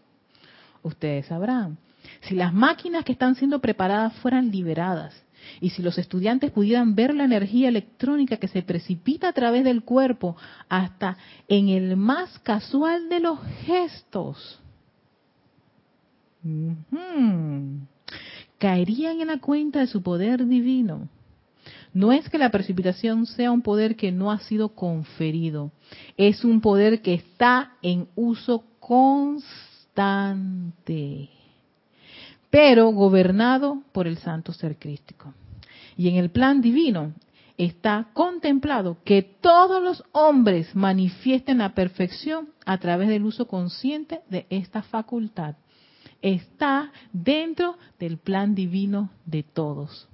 [0.82, 1.78] Ustedes sabrán.
[2.22, 5.14] Si las máquinas que están siendo preparadas fueran liberadas
[5.60, 9.82] y si los estudiantes pudieran ver la energía electrónica que se precipita a través del
[9.82, 10.36] cuerpo
[10.68, 11.16] hasta
[11.48, 14.60] en el más casual de los gestos,
[18.58, 21.08] caerían en la cuenta de su poder divino.
[21.94, 25.70] No es que la precipitación sea un poder que no ha sido conferido,
[26.16, 29.52] es un poder que está en uso constante
[32.52, 35.32] pero gobernado por el santo ser crístico.
[35.96, 37.14] Y en el plan divino
[37.56, 44.46] está contemplado que todos los hombres manifiesten la perfección a través del uso consciente de
[44.50, 45.54] esta facultad.
[46.20, 50.06] Está dentro del plan divino de todos.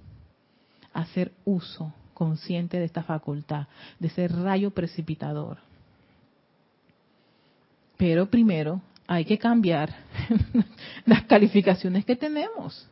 [0.93, 3.67] Hacer uso consciente de esta facultad,
[3.99, 5.59] de ser rayo precipitador.
[7.97, 9.93] Pero primero hay que cambiar
[11.07, 12.89] las calificaciones que tenemos.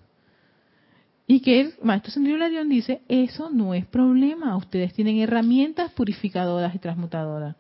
[1.27, 6.75] Y que el maestro Sendido Larión dice, eso no es problema, ustedes tienen herramientas purificadoras
[6.75, 7.55] y transmutadoras.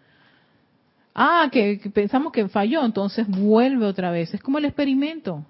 [1.14, 4.32] Ah, que, pensamos que falló, entonces vuelve otra vez.
[4.32, 5.44] Es como el experimento.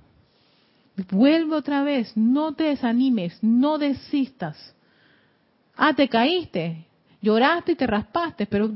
[1.10, 4.74] Vuelve otra vez, no te desanimes, no desistas.
[5.76, 6.86] Ah, te caíste,
[7.20, 8.70] lloraste y te raspaste, pero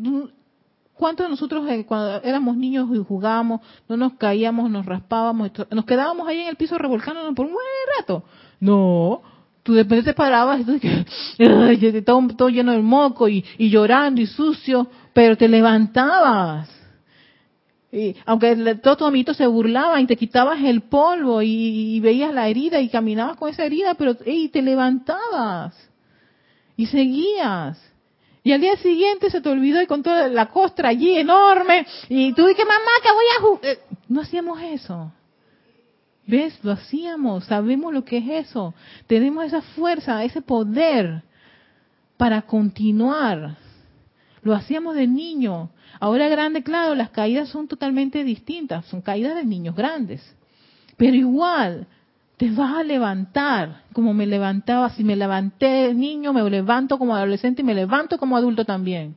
[1.00, 6.40] ¿Cuántos nosotros cuando éramos niños y jugábamos, no nos caíamos, nos raspábamos, nos quedábamos ahí
[6.40, 7.66] en el piso revolcándonos por un buen
[7.98, 8.22] rato?
[8.60, 9.22] No,
[9.62, 14.88] tú de repente te parabas y todo, todo lleno de moco y, llorando y sucio,
[15.14, 16.68] pero te levantabas.
[17.90, 22.46] Y aunque todo tu amito se burlaba y te quitabas el polvo y, veías la
[22.46, 25.74] herida y caminabas con esa herida, pero y te levantabas
[26.76, 27.89] y seguías.
[28.42, 31.86] Y al día siguiente se te olvidó y con toda la costra allí enorme.
[32.08, 33.60] Y tú dices, mamá, que voy a jugar.
[33.64, 33.78] Eh,
[34.08, 35.12] no hacíamos eso.
[36.26, 36.58] ¿Ves?
[36.62, 38.72] Lo hacíamos, sabemos lo que es eso.
[39.06, 41.22] Tenemos esa fuerza, ese poder
[42.16, 43.56] para continuar.
[44.42, 45.70] Lo hacíamos de niño.
[45.98, 50.22] Ahora grande, claro, las caídas son totalmente distintas, son caídas de niños grandes.
[50.96, 51.86] Pero igual,
[52.40, 54.88] te vas a levantar como me levantaba.
[54.88, 59.14] Si me levanté de niño, me levanto como adolescente y me levanto como adulto también.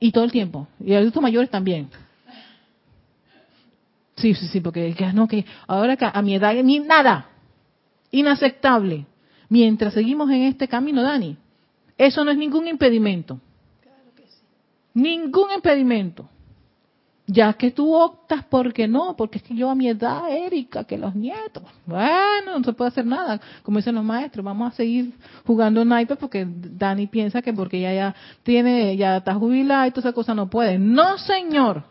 [0.00, 0.66] Y todo el tiempo.
[0.80, 1.88] Y adultos mayores también.
[4.16, 7.28] Sí, sí, sí, porque no, que ahora a mi edad, ni nada.
[8.10, 9.06] Inaceptable.
[9.48, 11.36] Mientras seguimos en este camino, Dani.
[11.96, 13.40] Eso no es ningún impedimento.
[14.92, 16.28] Ningún impedimento.
[17.32, 20.98] Ya que tú optas porque no, porque es que yo a mi edad, Erika, que
[20.98, 25.12] los nietos, bueno, no se puede hacer nada, como dicen los maestros, vamos a seguir
[25.46, 30.08] jugando naipes porque Dani piensa que porque ella ya tiene, ya está jubilada y toda
[30.08, 30.76] esa cosa no puede.
[30.80, 31.84] No, señor.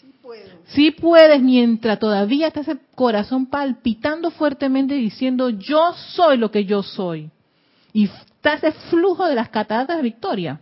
[0.00, 0.50] Sí, puedo.
[0.66, 6.84] sí puedes mientras todavía está ese corazón palpitando fuertemente diciendo yo soy lo que yo
[6.84, 7.28] soy.
[7.92, 10.60] Y está ese flujo de las cataratas de victoria.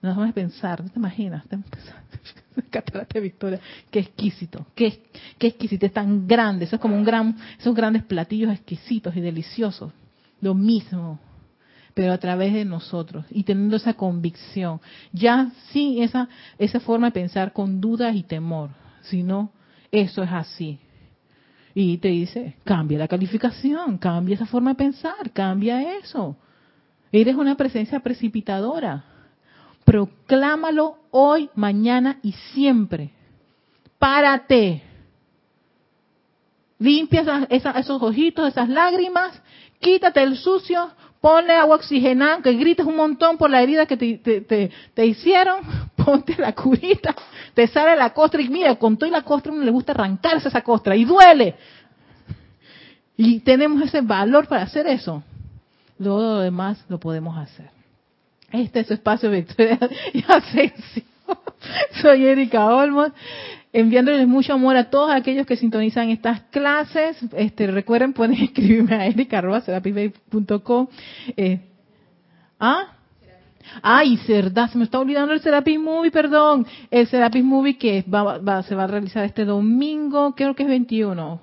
[0.00, 1.42] No vamos a pensar, ¿no te imaginas?
[2.70, 5.02] Catarata de Victoria, qué exquisito, qué,
[5.38, 9.92] qué exquisito, es tan grande, es como un gran, esos grandes platillos exquisitos y deliciosos,
[10.40, 11.18] lo mismo,
[11.94, 14.80] pero a través de nosotros y teniendo esa convicción,
[15.12, 16.28] ya sin esa,
[16.58, 18.70] esa forma de pensar con dudas y temor,
[19.02, 19.52] sino
[19.90, 20.78] eso es así.
[21.74, 26.36] Y te dice, cambia la calificación, cambia esa forma de pensar, cambia eso.
[27.12, 29.15] Eres una presencia precipitadora
[29.86, 33.12] proclámalo hoy, mañana y siempre.
[33.98, 34.82] Párate.
[36.78, 39.40] Limpia esos ojitos, esas lágrimas,
[39.80, 40.90] quítate el sucio,
[41.22, 45.60] ponle agua oxigenada, que grites un montón por la herida que te, te, hicieron,
[45.96, 47.14] ponte la curita,
[47.54, 50.48] te sale la costra y mira, con todo y la costra uno le gusta arrancarse
[50.48, 51.54] esa costra y duele.
[53.16, 55.22] Y tenemos ese valor para hacer eso.
[55.98, 57.75] Luego lo demás lo podemos hacer.
[58.52, 59.78] Este es su espacio Victoria
[60.12, 61.06] y Ascensión.
[62.00, 63.10] Soy Erika Olmos,
[63.72, 67.16] enviándoles mucho amor a todos aquellos que sintonizan estas clases.
[67.36, 70.86] Este, recuerden, pueden escribirme a erika.com.
[71.36, 71.60] Eh,
[72.60, 72.92] ¿Ah?
[73.82, 76.66] Ay, verdad, se me está olvidando el Serapis Movie, perdón.
[76.88, 81.40] El Serapis Movie que va, se va a realizar este domingo, creo que es 21.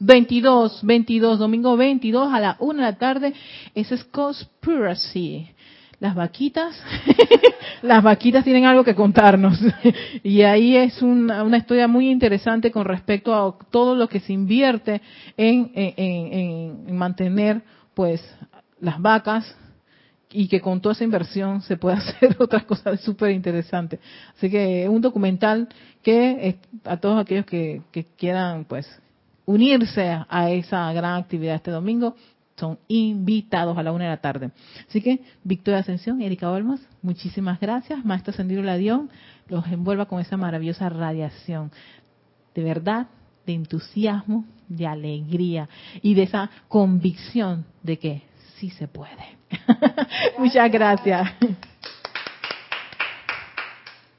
[0.00, 3.32] 22, 22, domingo 22 a la 1 de la tarde.
[3.74, 5.53] Ese es Conspiracy
[6.04, 6.78] las vaquitas,
[7.82, 9.58] las vaquitas tienen algo que contarnos.
[10.22, 15.00] y ahí es una, historia muy interesante con respecto a todo lo que se invierte
[15.34, 17.62] en, en, mantener
[17.94, 18.22] pues
[18.80, 19.56] las vacas
[20.30, 23.98] y que con toda esa inversión se puede hacer otras cosas súper interesantes.
[24.36, 25.70] Así que un documental
[26.02, 28.86] que a todos aquellos que, que quieran pues
[29.46, 32.14] unirse a esa gran actividad este domingo,
[32.56, 34.50] son invitados a la una de la tarde.
[34.88, 38.04] Así que, Victoria Ascensión, Erika Olmos, muchísimas gracias.
[38.04, 39.10] Maestro Ascendido Ladión,
[39.48, 41.72] los envuelva con esa maravillosa radiación.
[42.54, 43.08] De verdad,
[43.46, 45.68] de entusiasmo, de alegría
[46.02, 48.22] y de esa convicción de que
[48.56, 49.36] sí se puede.
[50.38, 51.32] Muchas gracias.